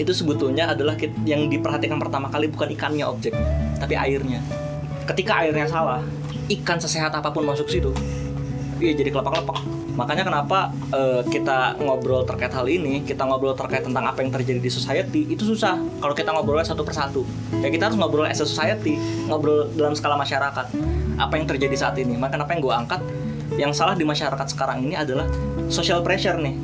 itu 0.00 0.10
sebetulnya 0.16 0.72
adalah 0.74 0.96
yang 1.28 1.46
diperhatikan 1.46 2.00
pertama 2.00 2.26
kali 2.32 2.50
bukan 2.50 2.72
ikannya 2.74 3.06
objeknya 3.06 3.46
tapi 3.78 3.94
airnya. 3.94 4.42
Ketika 5.06 5.46
airnya 5.46 5.70
salah 5.70 6.02
ikan 6.50 6.78
sesehat 6.82 7.14
apa 7.14 7.30
pun 7.30 7.46
masuk 7.46 7.70
situ 7.70 7.94
iya 8.82 8.92
jadi 8.96 9.14
kelepak-kelepak 9.14 9.58
makanya 10.00 10.24
kenapa 10.24 10.72
eh, 10.96 11.20
kita 11.28 11.76
ngobrol 11.76 12.24
terkait 12.24 12.48
hal 12.56 12.64
ini 12.64 13.04
kita 13.04 13.28
ngobrol 13.28 13.52
terkait 13.52 13.84
tentang 13.84 14.08
apa 14.08 14.24
yang 14.24 14.32
terjadi 14.32 14.56
di 14.56 14.72
society 14.72 15.28
itu 15.28 15.44
susah. 15.44 15.76
Kalau 16.00 16.16
kita 16.16 16.32
ngobrolnya 16.32 16.64
satu 16.64 16.80
persatu. 16.80 17.20
Ya 17.60 17.68
kita 17.68 17.92
harus 17.92 18.00
ngobrol 18.00 18.24
as 18.24 18.40
a 18.40 18.48
society 18.48 18.96
ngobrol 19.28 19.68
dalam 19.76 19.92
skala 19.92 20.16
masyarakat. 20.16 20.72
Apa 21.20 21.36
yang 21.36 21.44
terjadi 21.44 21.76
saat 21.76 22.00
ini? 22.00 22.16
Maka 22.16 22.40
apa 22.40 22.48
yang 22.56 22.64
gue 22.64 22.72
angkat 22.72 23.00
yang 23.60 23.76
salah 23.76 23.92
di 23.92 24.08
masyarakat 24.08 24.56
sekarang 24.56 24.88
ini 24.88 24.96
adalah 24.96 25.28
social 25.68 26.00
pressure 26.00 26.40
nih. 26.40 26.56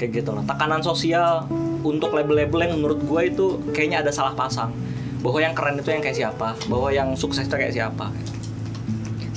Kayak 0.00 0.24
gitu 0.24 0.32
loh. 0.32 0.40
Tekanan 0.48 0.80
sosial 0.80 1.44
untuk 1.84 2.16
label-label 2.16 2.64
yang 2.64 2.72
menurut 2.80 3.04
gue 3.04 3.20
itu 3.28 3.60
kayaknya 3.76 4.00
ada 4.00 4.08
salah 4.08 4.32
pasang. 4.32 4.72
Bahwa 5.20 5.36
yang 5.44 5.52
keren 5.52 5.76
itu 5.76 5.92
yang 5.92 6.00
kayak 6.00 6.16
siapa? 6.16 6.56
Bahwa 6.64 6.88
yang 6.88 7.12
sukses 7.12 7.44
itu 7.44 7.52
kayak 7.52 7.76
siapa? 7.76 8.08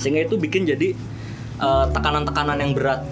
Sehingga 0.00 0.24
itu 0.24 0.40
bikin 0.40 0.64
jadi 0.64 0.96
eh, 1.60 1.86
tekanan-tekanan 1.92 2.56
yang 2.56 2.72
berat 2.72 3.04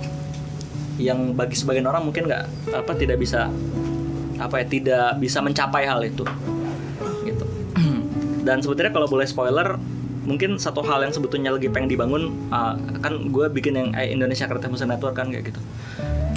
yang 1.01 1.33
bagi 1.33 1.57
sebagian 1.57 1.89
orang 1.89 2.05
mungkin 2.05 2.29
nggak 2.29 2.75
apa 2.77 2.93
tidak 2.97 3.17
bisa 3.21 3.49
apa 4.37 4.61
ya 4.61 4.67
tidak 4.67 5.09
bisa 5.23 5.39
mencapai 5.39 5.87
hal 5.87 6.03
itu. 6.03 6.25
Gitu. 7.25 7.45
Dan 8.47 8.61
sebetulnya 8.61 8.93
kalau 8.93 9.07
boleh 9.07 9.25
spoiler 9.25 9.79
mungkin 10.23 10.55
satu 10.55 10.87
hal 10.87 11.03
yang 11.03 11.11
sebetulnya 11.11 11.51
lagi 11.51 11.67
pengen 11.67 11.91
dibangun 11.91 12.31
uh, 12.55 12.79
kan 13.03 13.31
gue 13.31 13.47
bikin 13.51 13.75
yang 13.75 13.89
eh, 13.99 14.15
Indonesia 14.15 14.47
Creative 14.47 14.71
Music 14.71 14.87
Network 14.87 15.19
kan 15.19 15.31
kayak 15.31 15.51
gitu. 15.51 15.61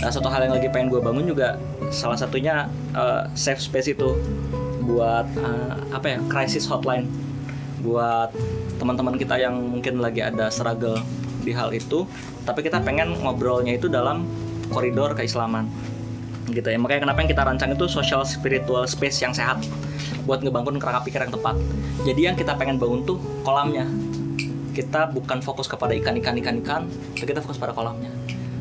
Nah, 0.02 0.12
satu 0.12 0.28
hal 0.30 0.46
yang 0.46 0.54
lagi 0.58 0.70
pengen 0.70 0.92
gue 0.92 1.02
bangun 1.02 1.26
juga 1.26 1.58
salah 1.90 2.18
satunya 2.18 2.70
uh, 2.94 3.26
safe 3.34 3.62
space 3.62 3.94
itu 3.94 4.18
buat 4.86 5.26
uh, 5.42 5.74
apa 5.94 6.18
ya 6.18 6.20
crisis 6.30 6.66
hotline. 6.70 7.10
Buat 7.86 8.34
teman-teman 8.82 9.16
kita 9.18 9.38
yang 9.38 9.56
mungkin 9.56 10.02
lagi 10.02 10.26
ada 10.26 10.50
struggle 10.50 10.98
di 11.46 11.54
hal 11.54 11.70
itu 11.72 12.10
tapi 12.46 12.66
kita 12.66 12.82
pengen 12.82 13.14
ngobrolnya 13.22 13.78
itu 13.78 13.86
dalam 13.86 14.26
koridor 14.76 15.16
keislaman. 15.16 15.72
Gitu 16.52 16.68
ya. 16.68 16.76
Makanya 16.76 17.08
kenapa 17.08 17.24
yang 17.24 17.30
kita 17.32 17.44
rancang 17.48 17.72
itu 17.72 17.88
social 17.88 18.28
spiritual 18.28 18.84
space 18.84 19.24
yang 19.24 19.32
sehat 19.32 19.64
buat 20.28 20.44
ngebangun 20.44 20.76
kerangka 20.76 21.08
pikir 21.08 21.24
yang 21.24 21.32
tepat. 21.32 21.56
Jadi 22.04 22.22
yang 22.28 22.36
kita 22.36 22.54
pengen 22.60 22.76
bangun 22.76 23.08
tuh 23.08 23.18
kolamnya. 23.48 23.88
Kita 24.76 25.08
bukan 25.08 25.40
fokus 25.40 25.72
kepada 25.72 25.96
ikan 25.96 26.20
ikan 26.20 26.36
ikan 26.44 26.56
ikan 26.60 26.82
tapi 27.16 27.32
kita 27.32 27.40
fokus 27.40 27.56
pada 27.56 27.72
kolamnya. 27.72 28.12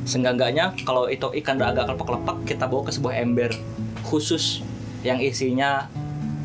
Seenggaknya 0.07 0.70
kalau 0.87 1.11
itu 1.11 1.27
ikan 1.42 1.59
udah 1.59 1.74
agak 1.74 1.90
kelepek-kelepek 1.90 2.37
kita 2.55 2.64
bawa 2.70 2.83
ke 2.87 2.92
sebuah 2.94 3.14
ember 3.18 3.50
khusus 4.07 4.62
yang 5.03 5.18
isinya 5.18 5.90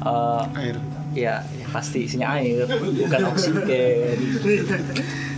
eh, 0.01 0.43
Air. 0.57 0.75
ya, 1.13 1.45
ya 1.45 1.67
pasti 1.69 2.07
isinya 2.09 2.39
air 2.39 2.65
bukan 2.65 3.21
oksigen. 3.29 4.17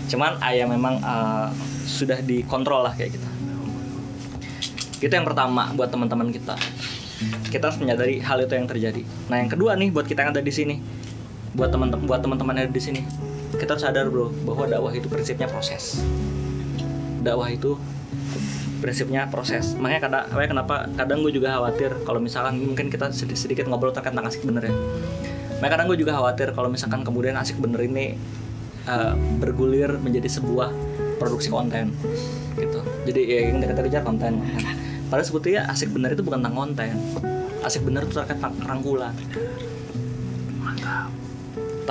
Cuman 0.07 0.39
ayam 0.39 0.71
memang 0.71 1.01
eh, 1.01 1.47
sudah 1.83 2.23
dikontrol 2.23 2.87
lah 2.87 2.95
kayak 2.95 3.19
gitu 3.19 3.30
itu 5.01 5.09
yang 5.09 5.25
pertama 5.25 5.73
buat 5.73 5.89
teman-teman 5.89 6.29
kita. 6.29 6.53
Kita 7.49 7.69
harus 7.69 7.81
menyadari 7.81 8.21
hal 8.21 8.45
itu 8.45 8.53
yang 8.53 8.69
terjadi. 8.69 9.01
Nah 9.33 9.41
yang 9.41 9.49
kedua 9.49 9.73
nih 9.73 9.89
buat 9.89 10.05
kita 10.05 10.25
yang 10.25 10.31
ada 10.33 10.45
di 10.45 10.53
sini. 10.53 10.77
Buat 11.57 11.73
teman-teman 11.73 12.05
buat 12.05 12.21
teman-teman 12.21 12.53
yang 12.61 12.65
ada 12.69 12.73
di 12.73 12.83
sini. 12.83 13.01
Kita 13.57 13.75
harus 13.75 13.83
sadar 13.83 14.07
bro 14.13 14.29
bahwa 14.45 14.69
dakwah 14.69 14.93
itu 14.93 15.09
prinsipnya 15.09 15.49
proses. 15.49 16.05
Dakwah 17.21 17.49
itu 17.49 17.81
prinsipnya 18.81 19.29
proses. 19.29 19.73
Makanya 19.77 20.01
kadang 20.05 20.23
kenapa 20.29 20.75
kadang 20.97 21.25
gue 21.25 21.33
juga 21.33 21.57
khawatir 21.57 21.93
kalau 22.05 22.21
misalkan 22.21 22.61
mungkin 22.61 22.89
kita 22.89 23.13
sedikit, 23.13 23.37
sedikit 23.37 23.65
ngobrol 23.69 23.93
tentang 23.93 24.25
asik 24.25 24.45
bener 24.45 24.69
ya. 24.69 24.75
Makanya 25.61 25.71
kadang 25.77 25.87
gue 25.93 25.97
juga 26.01 26.17
khawatir 26.17 26.47
kalau 26.57 26.69
misalkan 26.69 27.01
kemudian 27.05 27.37
asik 27.37 27.57
bener 27.61 27.85
ini 27.85 28.17
uh, 28.89 29.13
bergulir 29.37 29.97
menjadi 30.01 30.41
sebuah 30.41 30.73
produksi 31.21 31.53
konten 31.53 31.93
gitu. 32.57 32.81
Jadi 33.05 33.21
ya 33.29 33.39
yang 33.53 33.61
kita 33.61 33.81
kejar 33.85 34.01
konten 34.01 34.41
padahal 35.11 35.27
sebetulnya 35.27 35.67
asik 35.67 35.91
bener 35.91 36.15
itu 36.15 36.23
bukan 36.23 36.39
tentang 36.39 36.55
konten 36.55 36.95
asik 37.67 37.83
bener 37.83 38.07
itu 38.07 38.15
terkait 38.15 38.39
rangkulan 38.63 39.11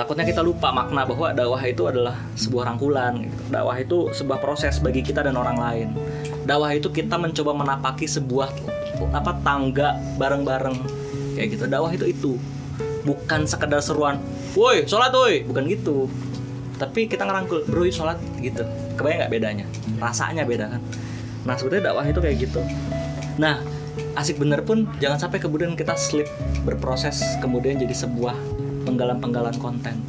takutnya 0.01 0.25
kita 0.25 0.41
lupa 0.41 0.73
makna 0.73 1.05
bahwa 1.05 1.29
dakwah 1.29 1.61
itu 1.61 1.85
adalah 1.85 2.17
sebuah 2.33 2.73
rangkulan 2.73 3.21
gitu. 3.21 3.41
dakwah 3.53 3.77
itu 3.77 4.09
sebuah 4.09 4.41
proses 4.41 4.81
bagi 4.81 5.05
kita 5.05 5.21
dan 5.21 5.37
orang 5.37 5.61
lain. 5.61 5.87
Dakwah 6.41 6.73
itu 6.73 6.89
kita 6.89 7.21
mencoba 7.21 7.53
menapaki 7.53 8.09
sebuah 8.09 8.49
apa 9.13 9.37
tangga 9.45 9.93
bareng-bareng. 10.17 10.73
Kayak 11.37 11.47
gitu. 11.53 11.63
Dakwah 11.69 11.91
itu 11.93 12.05
itu. 12.09 12.33
Bukan 13.05 13.45
sekedar 13.45 13.77
seruan 13.85 14.17
woi 14.57 14.89
sholat 14.89 15.13
woi. 15.13 15.45
Bukan 15.45 15.69
gitu. 15.69 16.09
Tapi 16.81 17.05
kita 17.05 17.27
ngerangkul 17.27 17.69
bro 17.69 17.85
yuk 17.85 17.93
sholat. 17.93 18.17
Gitu. 18.41 18.65
Kebayang 18.97 19.27
nggak 19.27 19.31
bedanya? 19.37 19.65
Rasanya 20.01 20.49
beda 20.49 20.65
kan? 20.65 20.81
Nah 21.45 21.53
sebetulnya 21.61 21.93
dakwah 21.93 22.09
itu 22.09 22.17
kayak 22.17 22.37
gitu 22.41 22.61
nah 23.39 23.59
asik 24.15 24.39
bener 24.39 24.63
pun 24.63 24.87
jangan 24.99 25.27
sampai 25.27 25.39
kemudian 25.43 25.75
kita 25.75 25.95
slip 25.99 26.27
berproses 26.63 27.23
kemudian 27.43 27.79
jadi 27.79 27.91
sebuah 27.91 28.35
penggalan-penggalan 28.87 29.55
konten. 29.61 29.99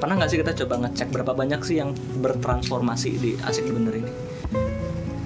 Pernah 0.00 0.16
nggak 0.16 0.30
sih 0.32 0.38
kita 0.40 0.52
coba 0.64 0.88
ngecek 0.88 1.08
berapa 1.12 1.32
banyak 1.36 1.60
sih 1.64 1.76
yang 1.80 1.92
bertransformasi 2.20 3.10
di 3.20 3.30
asik 3.44 3.68
bener 3.68 4.00
ini? 4.00 4.12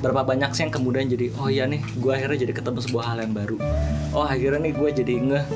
Berapa 0.02 0.26
banyak 0.26 0.50
sih 0.52 0.66
yang 0.66 0.72
kemudian 0.74 1.06
jadi 1.08 1.30
oh 1.38 1.48
iya 1.48 1.64
nih 1.64 1.80
gue 1.80 2.12
akhirnya 2.12 2.44
jadi 2.44 2.52
ketemu 2.52 2.78
sebuah 2.82 3.04
hal 3.14 3.18
yang 3.22 3.32
baru. 3.32 3.56
Oh 4.12 4.26
akhirnya 4.26 4.60
nih 4.62 4.72
gue 4.74 4.88
jadi 5.04 5.14
ngeh 5.14 5.46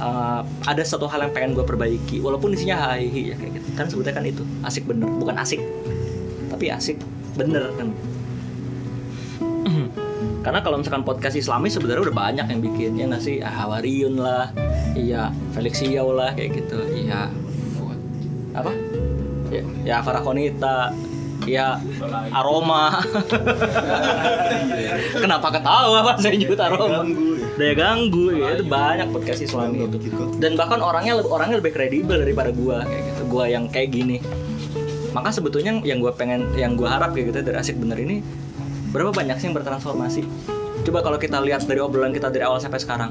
uh, 0.00 0.40
ada 0.66 0.82
satu 0.82 1.06
hal 1.06 1.28
yang 1.28 1.32
pengen 1.32 1.52
gue 1.54 1.64
perbaiki 1.64 2.18
walaupun 2.24 2.56
isinya 2.56 2.92
hahihi 2.92 3.22
ya 3.32 3.36
kayak 3.36 3.52
gitu. 3.60 3.68
Kan 3.76 3.86
sebetulnya 3.92 4.16
kan 4.16 4.24
itu 4.24 4.42
asik 4.64 4.84
bener. 4.88 5.08
Bukan 5.20 5.36
asik 5.36 5.60
tapi 6.54 6.70
asik 6.70 6.96
bener 7.34 7.74
kan 7.74 7.90
karena 10.44 10.60
kalau 10.60 10.76
misalkan 10.76 11.08
podcast 11.08 11.40
Islami 11.40 11.72
sebenarnya 11.72 12.12
udah 12.12 12.16
banyak 12.16 12.46
yang 12.52 12.60
bikin 12.60 12.90
ya 13.00 13.04
nggak 13.08 13.24
sih? 13.24 13.40
Ah, 13.40 13.64
Hawariun 13.64 14.20
lah 14.20 14.52
iya 14.92 15.32
Felix 15.56 15.80
lah 15.88 16.36
kayak 16.36 16.50
gitu. 16.60 16.78
Iya. 16.92 17.32
Apa? 18.52 18.70
Ya, 19.48 19.62
ya 19.82 19.96
Farah 20.04 20.20
Konita 20.20 20.92
ya 21.48 21.80
aroma. 22.28 23.00
Kenapa 25.24 25.48
ketawa 25.48 26.12
pak? 26.12 26.16
Saya 26.20 26.36
nyebut 26.36 26.60
aroma. 26.60 27.08
daya 27.54 27.74
ganggu 27.78 28.36
ya. 28.36 28.60
Itu 28.60 28.68
banyak 28.68 29.08
podcast 29.16 29.40
Islami 29.40 29.88
itu. 29.88 30.24
dan 30.42 30.60
bahkan 30.60 30.82
orangnya 30.84 31.24
orangnya 31.24 31.62
lebih 31.62 31.72
kredibel 31.72 32.20
daripada 32.20 32.52
gua 32.52 32.84
kayak 32.84 33.02
gitu. 33.16 33.22
Gua 33.32 33.44
yang 33.48 33.64
kayak 33.72 33.96
gini. 33.96 34.20
Maka 35.16 35.32
sebetulnya 35.32 35.80
yang 35.88 36.04
gua 36.04 36.12
pengen 36.12 36.52
yang 36.52 36.76
gua 36.76 37.00
harap 37.00 37.16
kayak 37.16 37.32
gitu 37.32 37.40
dari 37.46 37.56
asik 37.56 37.80
bener 37.80 37.96
ini 37.96 38.43
berapa 38.94 39.10
banyak 39.10 39.42
sih 39.42 39.50
yang 39.50 39.58
bertransformasi? 39.58 40.22
Coba 40.86 41.02
kalau 41.02 41.18
kita 41.18 41.42
lihat 41.42 41.66
dari 41.66 41.82
obrolan 41.82 42.14
kita 42.14 42.30
dari 42.30 42.46
awal 42.46 42.62
sampai 42.62 42.78
sekarang. 42.78 43.10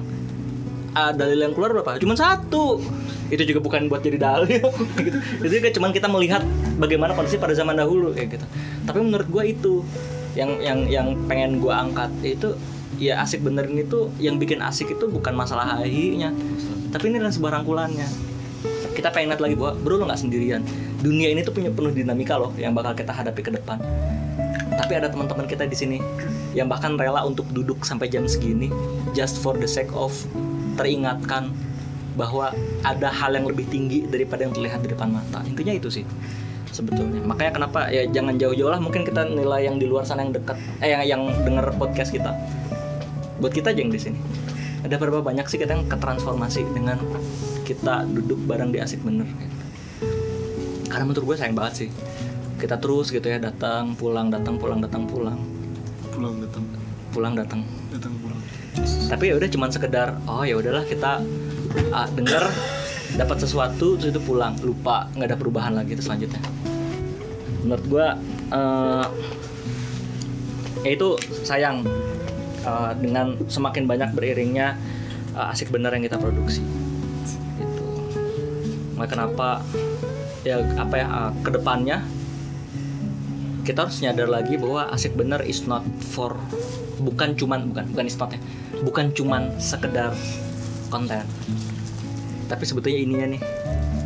Ah, 0.96 1.12
dalil 1.12 1.44
yang 1.44 1.52
keluar 1.52 1.76
berapa? 1.76 2.00
Cuma 2.00 2.16
satu. 2.16 2.80
Itu 3.28 3.44
juga 3.44 3.60
bukan 3.60 3.92
buat 3.92 4.00
jadi 4.00 4.16
dalil. 4.16 4.64
Gitu. 5.04 5.20
Itu 5.44 5.54
juga 5.60 5.70
cuman 5.76 5.92
kita 5.92 6.08
melihat 6.08 6.48
bagaimana 6.80 7.12
kondisi 7.12 7.36
pada 7.36 7.52
zaman 7.52 7.76
dahulu 7.76 8.16
kayak 8.16 8.40
gitu. 8.40 8.46
Tapi 8.88 9.00
menurut 9.04 9.28
gua 9.28 9.44
itu 9.44 9.84
yang 10.40 10.56
yang 10.64 10.80
yang 10.88 11.08
pengen 11.28 11.60
gua 11.60 11.84
angkat 11.84 12.14
itu 12.24 12.56
ya 13.02 13.20
asik 13.20 13.44
bener 13.44 13.68
ini 13.68 13.84
tuh 13.84 14.14
yang 14.22 14.40
bikin 14.40 14.64
asik 14.64 14.96
itu 14.96 15.10
bukan 15.10 15.34
masalah 15.34 15.82
HI-nya 15.82 16.30
tapi 16.94 17.10
ini 17.10 17.18
adalah 17.18 17.34
sebuah 17.34 17.52
rangkulannya. 17.60 18.06
Kita 18.94 19.10
pengen 19.10 19.34
lihat 19.34 19.42
lagi 19.42 19.58
bahwa 19.58 19.74
bro 19.82 19.98
lo 19.98 20.06
nggak 20.06 20.22
sendirian. 20.22 20.62
Dunia 21.02 21.34
ini 21.34 21.42
tuh 21.42 21.58
punya 21.58 21.74
penuh 21.74 21.90
dinamika 21.90 22.38
loh 22.38 22.54
yang 22.54 22.78
bakal 22.78 22.94
kita 22.94 23.10
hadapi 23.10 23.42
ke 23.42 23.52
depan 23.52 23.82
tapi 24.78 24.98
ada 24.98 25.08
teman-teman 25.10 25.46
kita 25.46 25.66
di 25.66 25.78
sini 25.78 25.98
yang 26.54 26.70
bahkan 26.70 26.98
rela 26.98 27.26
untuk 27.26 27.50
duduk 27.50 27.82
sampai 27.86 28.10
jam 28.10 28.26
segini 28.30 28.70
just 29.18 29.42
for 29.42 29.58
the 29.58 29.70
sake 29.70 29.90
of 29.94 30.14
teringatkan 30.78 31.54
bahwa 32.14 32.54
ada 32.86 33.10
hal 33.10 33.34
yang 33.34 33.46
lebih 33.50 33.66
tinggi 33.70 34.06
daripada 34.06 34.46
yang 34.46 34.54
terlihat 34.54 34.86
di 34.86 34.90
depan 34.94 35.10
mata. 35.10 35.42
Intinya 35.50 35.74
itu 35.74 35.90
sih 35.90 36.06
sebetulnya. 36.70 37.22
Makanya 37.26 37.52
kenapa 37.58 37.90
ya 37.90 38.06
jangan 38.06 38.38
jauh-jauh 38.38 38.70
lah. 38.70 38.78
Mungkin 38.78 39.02
kita 39.06 39.26
nilai 39.30 39.66
yang 39.66 39.82
di 39.82 39.90
luar 39.90 40.06
sana 40.06 40.22
yang 40.22 40.34
dekat 40.34 40.58
eh 40.82 40.94
yang 40.94 41.02
yang 41.06 41.22
denger 41.42 41.74
podcast 41.78 42.14
kita. 42.14 42.30
Buat 43.42 43.54
kita 43.58 43.74
aja 43.74 43.82
yang 43.82 43.94
di 43.94 43.98
sini. 43.98 44.20
Ada 44.86 45.00
berapa 45.00 45.26
banyak 45.26 45.48
sih 45.48 45.58
kita 45.58 45.74
yang 45.74 45.86
ketransformasi 45.90 46.70
dengan 46.76 47.00
kita 47.64 48.06
duduk 48.06 48.38
bareng 48.46 48.70
di 48.70 48.78
asik 48.84 49.02
bener? 49.02 49.26
Karena 50.92 51.10
menurut 51.10 51.34
gue 51.34 51.36
sayang 51.40 51.58
banget 51.58 51.88
sih 51.88 51.90
kita 52.64 52.80
terus 52.80 53.12
gitu 53.12 53.28
ya 53.28 53.44
datang 53.44 53.92
pulang 54.00 54.32
datang 54.32 54.56
pulang 54.56 54.80
datang 54.80 55.04
pulang. 55.04 55.36
Pulang 56.16 56.40
datang. 56.40 56.64
Pulang 57.12 57.34
datang. 57.36 57.62
Datang 57.92 58.16
pulang. 58.24 58.40
Tapi 59.12 59.24
ya 59.28 59.34
udah 59.36 59.50
cuman 59.52 59.68
sekedar 59.68 60.16
oh 60.24 60.48
ya 60.48 60.56
udahlah 60.56 60.88
kita 60.88 61.20
ah, 61.92 62.08
denger 62.16 62.48
dapat 63.20 63.38
sesuatu 63.44 64.00
terus 64.00 64.16
itu 64.16 64.22
pulang. 64.24 64.56
Lupa 64.64 65.12
nggak 65.12 65.36
ada 65.36 65.36
perubahan 65.36 65.76
lagi 65.76 66.00
terus 66.00 66.08
selanjutnya. 66.08 66.40
Menurut 67.68 67.86
gua 67.92 68.08
eh, 68.56 69.06
ya 70.88 70.90
itu 70.96 71.20
sayang 71.44 71.84
eh, 72.64 72.92
dengan 73.04 73.36
semakin 73.52 73.84
banyak 73.92 74.16
beriringnya 74.16 74.80
eh, 75.36 75.52
asik 75.52 75.68
bener 75.68 75.92
yang 75.92 76.08
kita 76.08 76.16
produksi. 76.16 76.64
Itu 77.60 77.84
maka 78.96 79.20
kenapa 79.20 79.60
ya 80.48 80.64
apa 80.80 80.96
ya 80.96 81.08
eh, 81.12 81.32
ke 81.44 81.52
depannya 81.52 82.23
kita 83.64 83.88
harus 83.88 84.04
nyadar 84.04 84.28
lagi 84.28 84.60
bahwa 84.60 84.92
asik 84.92 85.16
bener 85.16 85.40
is 85.48 85.64
not 85.64 85.88
for 86.12 86.36
bukan 87.00 87.32
cuman 87.40 87.72
bukan 87.72 87.88
bukan 87.96 88.06
is 88.06 88.20
not 88.20 88.36
ya. 88.36 88.40
Bukan 88.84 89.16
cuman 89.16 89.56
sekedar 89.56 90.12
konten. 90.92 91.24
Tapi 92.52 92.64
sebetulnya 92.68 93.00
ininya 93.00 93.28
nih 93.34 93.42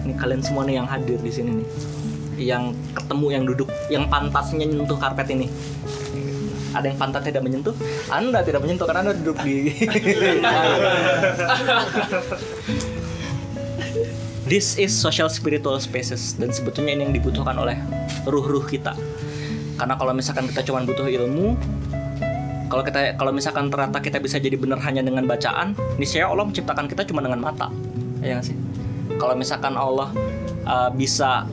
ini 0.06 0.14
kalian 0.14 0.46
semua 0.46 0.64
nih 0.64 0.78
yang 0.78 0.88
hadir 0.88 1.18
di 1.18 1.34
sini 1.34 1.52
nih. 1.58 1.68
Yang 2.38 2.78
ketemu 2.94 3.28
yang 3.34 3.44
duduk 3.50 3.70
yang 3.90 4.06
pantatnya 4.06 4.66
nyentuh 4.70 4.98
karpet 5.02 5.34
ini. 5.34 5.50
Ada 6.78 6.94
yang 6.94 7.00
pantat 7.02 7.26
tidak 7.26 7.42
menyentuh? 7.42 7.74
Anda 8.14 8.46
tidak 8.46 8.62
menyentuh 8.62 8.86
karena 8.86 9.10
anda 9.10 9.18
duduk 9.18 9.42
di 9.42 9.74
This 14.48 14.80
is 14.80 14.96
social 14.96 15.28
spiritual 15.28 15.76
spaces 15.82 16.38
dan 16.40 16.56
sebetulnya 16.56 16.96
ini 16.96 17.04
yang 17.10 17.16
dibutuhkan 17.18 17.58
oleh 17.58 17.76
ruh-ruh 18.24 18.64
kita. 18.64 18.96
Karena 19.78 19.94
kalau 19.96 20.12
misalkan 20.12 20.50
kita 20.50 20.66
cuma 20.66 20.82
butuh 20.84 21.06
ilmu, 21.06 21.54
kalau 22.68 22.84
kita 22.84 23.16
kalau 23.16 23.32
misalkan 23.32 23.72
ternyata 23.72 24.02
kita 24.04 24.18
bisa 24.20 24.42
jadi 24.42 24.60
benar 24.60 24.82
hanya 24.84 25.00
dengan 25.00 25.24
bacaan 25.24 25.72
niscaya 25.96 26.28
Allah 26.28 26.44
menciptakan 26.44 26.86
kita 26.92 27.08
cuma 27.08 27.24
dengan 27.24 27.40
mata. 27.40 27.72
Ya 28.20 28.44
sih? 28.44 28.58
Kalau 29.16 29.38
misalkan 29.40 29.80
Allah 29.80 30.12
uh, 30.68 30.90
bisa 30.92 31.48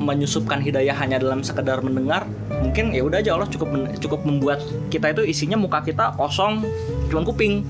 menyusupkan 0.00 0.62
hidayah 0.64 0.96
hanya 0.96 1.20
dalam 1.20 1.44
sekedar 1.44 1.84
mendengar 1.84 2.24
mungkin 2.64 2.96
ya 2.96 3.04
udah 3.04 3.20
aja 3.20 3.36
Allah 3.36 3.44
cukup 3.52 3.68
cukup 4.00 4.24
membuat 4.24 4.64
kita 4.88 5.12
itu 5.12 5.28
isinya 5.28 5.60
muka 5.60 5.82
kita 5.82 6.14
kosong 6.14 6.62
cuma 7.10 7.26
kuping. 7.26 7.66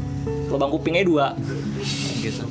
Lubang 0.50 0.70
kupingnya 0.74 1.06
dua. 1.06 1.26
Gitu. 2.20 2.42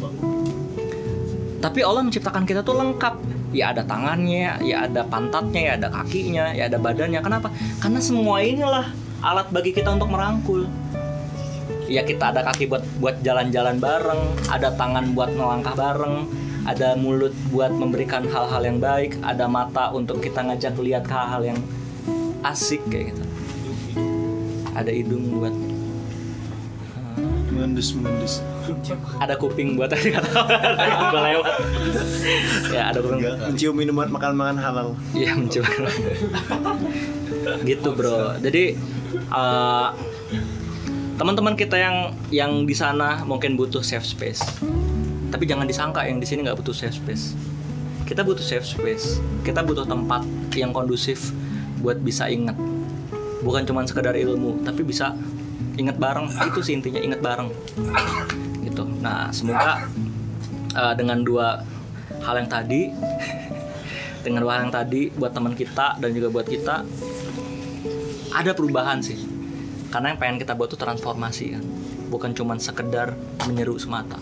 Tapi 1.59 1.79
Allah 1.83 2.01
menciptakan 2.07 2.47
kita 2.47 2.63
tuh 2.63 2.79
lengkap 2.79 3.19
ya 3.49 3.73
ada 3.73 3.81
tangannya 3.81 4.61
ya 4.61 4.85
ada 4.85 5.01
pantatnya 5.05 5.61
ya 5.61 5.71
ada 5.77 5.87
kakinya 5.89 6.45
ya 6.53 6.69
ada 6.69 6.77
badannya. 6.77 7.21
Kenapa? 7.21 7.49
Karena 7.81 7.99
semua 8.01 8.41
inilah 8.45 8.87
alat 9.19 9.47
bagi 9.49 9.73
kita 9.73 9.93
untuk 9.93 10.09
merangkul. 10.13 10.69
Ya 11.89 12.05
kita 12.05 12.29
ada 12.29 12.45
kaki 12.45 12.69
buat 12.69 12.85
buat 13.01 13.15
jalan-jalan 13.25 13.81
bareng 13.81 14.21
ada 14.53 14.69
tangan 14.77 15.17
buat 15.17 15.33
melangkah 15.33 15.73
bareng 15.73 16.29
ada 16.69 16.93
mulut 16.93 17.33
buat 17.49 17.73
memberikan 17.73 18.29
hal-hal 18.29 18.61
yang 18.61 18.77
baik 18.77 19.17
ada 19.25 19.49
mata 19.49 19.89
untuk 19.89 20.21
kita 20.21 20.45
ngajak 20.45 20.77
lihat 20.77 21.09
hal-hal 21.09 21.41
yang 21.55 21.59
asik 22.45 22.85
kayak 22.93 23.17
gitu. 23.17 23.23
Ada 24.77 24.93
hidung 24.93 25.33
buat 25.33 25.55
mengendus 27.49 27.91
mengendus 27.97 28.45
ada 29.17 29.33
kuping 29.35 29.75
buat 29.75 29.89
tadi 29.89 30.11
kata 30.11 30.29
gue 31.09 31.21
lewat 31.21 31.45
ya 32.69 32.81
ada 32.89 32.99
kuping 32.99 33.21
mencium 33.21 33.75
minuman 33.75 34.07
makan 34.09 34.33
makan 34.35 34.55
halal 34.57 34.87
Iya 35.11 35.33
mencoba. 35.35 35.69
gitu 37.63 37.89
bro. 37.93 38.37
Jadi 38.39 38.77
eh, 39.29 39.87
teman-teman 41.15 41.53
kita 41.57 41.75
yang 41.75 41.95
yang 42.29 42.51
di 42.63 42.75
sana 42.75 43.23
mungkin 43.25 43.57
butuh 43.57 43.81
safe 43.81 44.05
space. 44.05 44.43
Tapi 45.29 45.45
jangan 45.45 45.69
disangka 45.69 46.05
yang 46.05 46.17
di 46.17 46.25
sini 46.25 46.45
nggak 46.45 46.57
butuh 46.57 46.73
safe 46.73 46.95
space. 46.95 47.33
Kita 48.05 48.25
butuh 48.25 48.41
safe 48.41 48.65
space. 48.65 49.21
Kita 49.45 49.61
butuh 49.61 49.85
tempat 49.85 50.25
yang 50.57 50.73
kondusif 50.73 51.29
buat 51.79 52.01
bisa 52.01 52.25
ingat. 52.27 52.57
Bukan 53.39 53.63
cuma 53.63 53.85
sekedar 53.87 54.17
ilmu, 54.17 54.65
tapi 54.65 54.83
bisa 54.83 55.15
ingat 55.79 55.95
bareng. 55.95 56.27
Itu 56.49 56.59
sih 56.59 56.75
intinya 56.75 56.99
ingat 56.99 57.21
bareng. 57.23 57.49
Gitu. 58.79 59.03
Nah 59.03 59.27
semoga 59.35 59.83
eh, 60.71 60.93
dengan 60.95 61.19
dua 61.19 61.59
hal 62.23 62.35
yang 62.39 62.47
tadi 62.47 62.95
dengan 64.25 64.47
hal 64.47 64.67
yang 64.67 64.73
tadi 64.73 65.11
buat 65.11 65.35
teman 65.35 65.51
kita 65.55 65.99
dan 65.99 66.09
juga 66.15 66.27
buat 66.31 66.47
kita 66.47 66.87
ada 68.31 68.51
perubahan 68.55 69.03
sih. 69.03 69.19
Karena 69.89 70.13
yang 70.13 70.19
pengen 70.21 70.37
kita 70.39 70.55
buat 70.55 70.71
tuh 70.71 70.79
transformasi 70.79 71.59
kan. 71.59 71.63
Bukan 72.07 72.31
cuman 72.37 72.61
sekedar 72.61 73.17
menyeru 73.49 73.75
semata. 73.75 74.21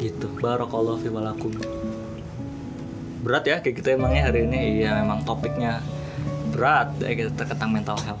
Gitu. 0.00 0.30
Barakallahu 0.40 1.02
fi 1.02 1.08
walakum. 1.12 1.52
Berat 3.20 3.44
ya 3.44 3.56
kayak 3.60 3.76
kita 3.84 3.98
emangnya 3.98 4.32
hari 4.32 4.48
ini. 4.48 4.80
Iya 4.80 5.02
memang 5.02 5.26
topiknya 5.26 5.82
berat 6.60 6.92
ya 7.00 7.16
kita 7.16 7.48
tentang 7.48 7.72
mental 7.72 7.96
health. 8.04 8.20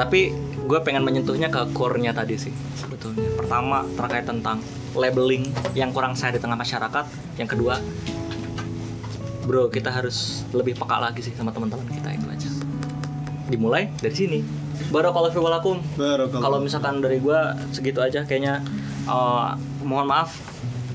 Tapi 0.00 0.32
gue 0.64 0.78
pengen 0.80 1.04
menyentuhnya 1.04 1.52
ke 1.52 1.68
core-nya 1.76 2.16
tadi 2.16 2.40
sih 2.40 2.54
sebetulnya. 2.80 3.28
Pertama 3.36 3.84
terkait 3.92 4.24
tentang 4.24 4.64
labeling 4.96 5.44
yang 5.76 5.92
kurang 5.92 6.16
sehat 6.16 6.32
di 6.32 6.40
tengah 6.40 6.56
masyarakat. 6.56 7.04
Yang 7.36 7.48
kedua 7.52 7.76
bro 9.44 9.68
kita 9.68 9.92
harus 9.92 10.48
lebih 10.56 10.72
peka 10.72 10.96
lagi 10.96 11.20
sih 11.20 11.36
sama 11.36 11.52
teman-teman 11.52 11.84
kita 11.92 12.08
itu 12.16 12.26
aja. 12.32 12.48
Dimulai 13.52 13.92
dari 14.00 14.16
sini. 14.16 14.40
Barakallahu 14.88 15.30
fi 15.30 15.38
walakum 15.44 15.78
Barakallah. 16.00 16.40
kalau 16.40 16.58
misalkan 16.64 17.04
dari 17.04 17.20
gua 17.20 17.52
segitu 17.76 18.00
aja 18.00 18.24
kayaknya. 18.24 18.64
Eh, 19.04 19.50
mohon 19.84 20.08
maaf 20.08 20.32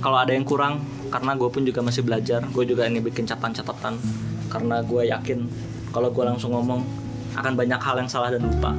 kalau 0.01 0.17
ada 0.17 0.33
yang 0.33 0.41
kurang 0.41 0.81
karena 1.13 1.37
gue 1.37 1.49
pun 1.53 1.61
juga 1.61 1.85
masih 1.85 2.01
belajar. 2.01 2.41
Gue 2.49 2.65
juga 2.65 2.89
ini 2.89 2.97
bikin 2.97 3.29
catatan-catatan 3.29 4.01
karena 4.49 4.81
gue 4.81 5.03
yakin 5.13 5.39
kalau 5.89 6.09
gue 6.13 6.23
langsung 6.25 6.53
ngomong 6.53 6.81
akan 7.37 7.53
banyak 7.53 7.79
hal 7.79 7.95
yang 7.97 8.09
salah 8.09 8.29
dan 8.33 8.41
lupa. 8.45 8.73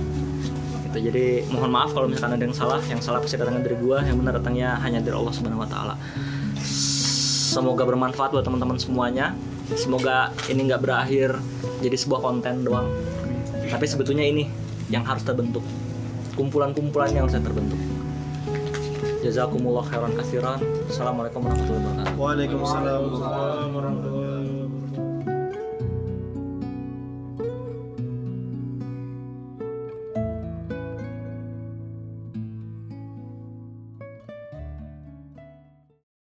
Gitu 0.90 1.10
jadi 1.10 1.46
mohon 1.54 1.70
maaf 1.70 1.94
kalau 1.94 2.10
misalkan 2.10 2.34
ada 2.38 2.44
yang 2.44 2.56
salah 2.56 2.80
yang 2.90 2.98
salah 2.98 3.22
pasti 3.22 3.38
datangnya 3.38 3.62
dari 3.62 3.78
gue 3.78 3.98
yang 4.02 4.16
benar 4.18 4.42
datangnya 4.42 4.78
hanya 4.82 4.98
dari 4.98 5.14
Allah 5.14 5.32
subhanahu 5.34 5.62
wa 5.62 5.68
taala. 5.70 5.94
Semoga 7.50 7.82
bermanfaat 7.82 8.30
buat 8.30 8.46
teman-teman 8.46 8.78
semuanya. 8.78 9.34
Semoga 9.74 10.34
ini 10.50 10.66
nggak 10.66 10.82
berakhir 10.82 11.38
jadi 11.82 11.96
sebuah 11.98 12.20
konten 12.22 12.66
doang. 12.66 12.90
Tapi 13.70 13.86
sebetulnya 13.86 14.26
ini 14.26 14.50
yang 14.90 15.06
harus 15.06 15.22
terbentuk. 15.22 15.62
Kumpulan-kumpulan 16.34 17.10
yang 17.14 17.26
harus 17.26 17.38
terbentuk. 17.38 17.78
Jazakumullah 19.20 19.84
khairan 19.84 20.16
kasiran 20.16 20.58
assalamualaikum 20.88 21.44
warahmatullahi 21.44 21.86
wabarakatuh. 21.86 22.18
Waalaikumsalam 22.18 22.98
warahmatullahi 22.98 23.68
wabarakatuh 23.68 24.29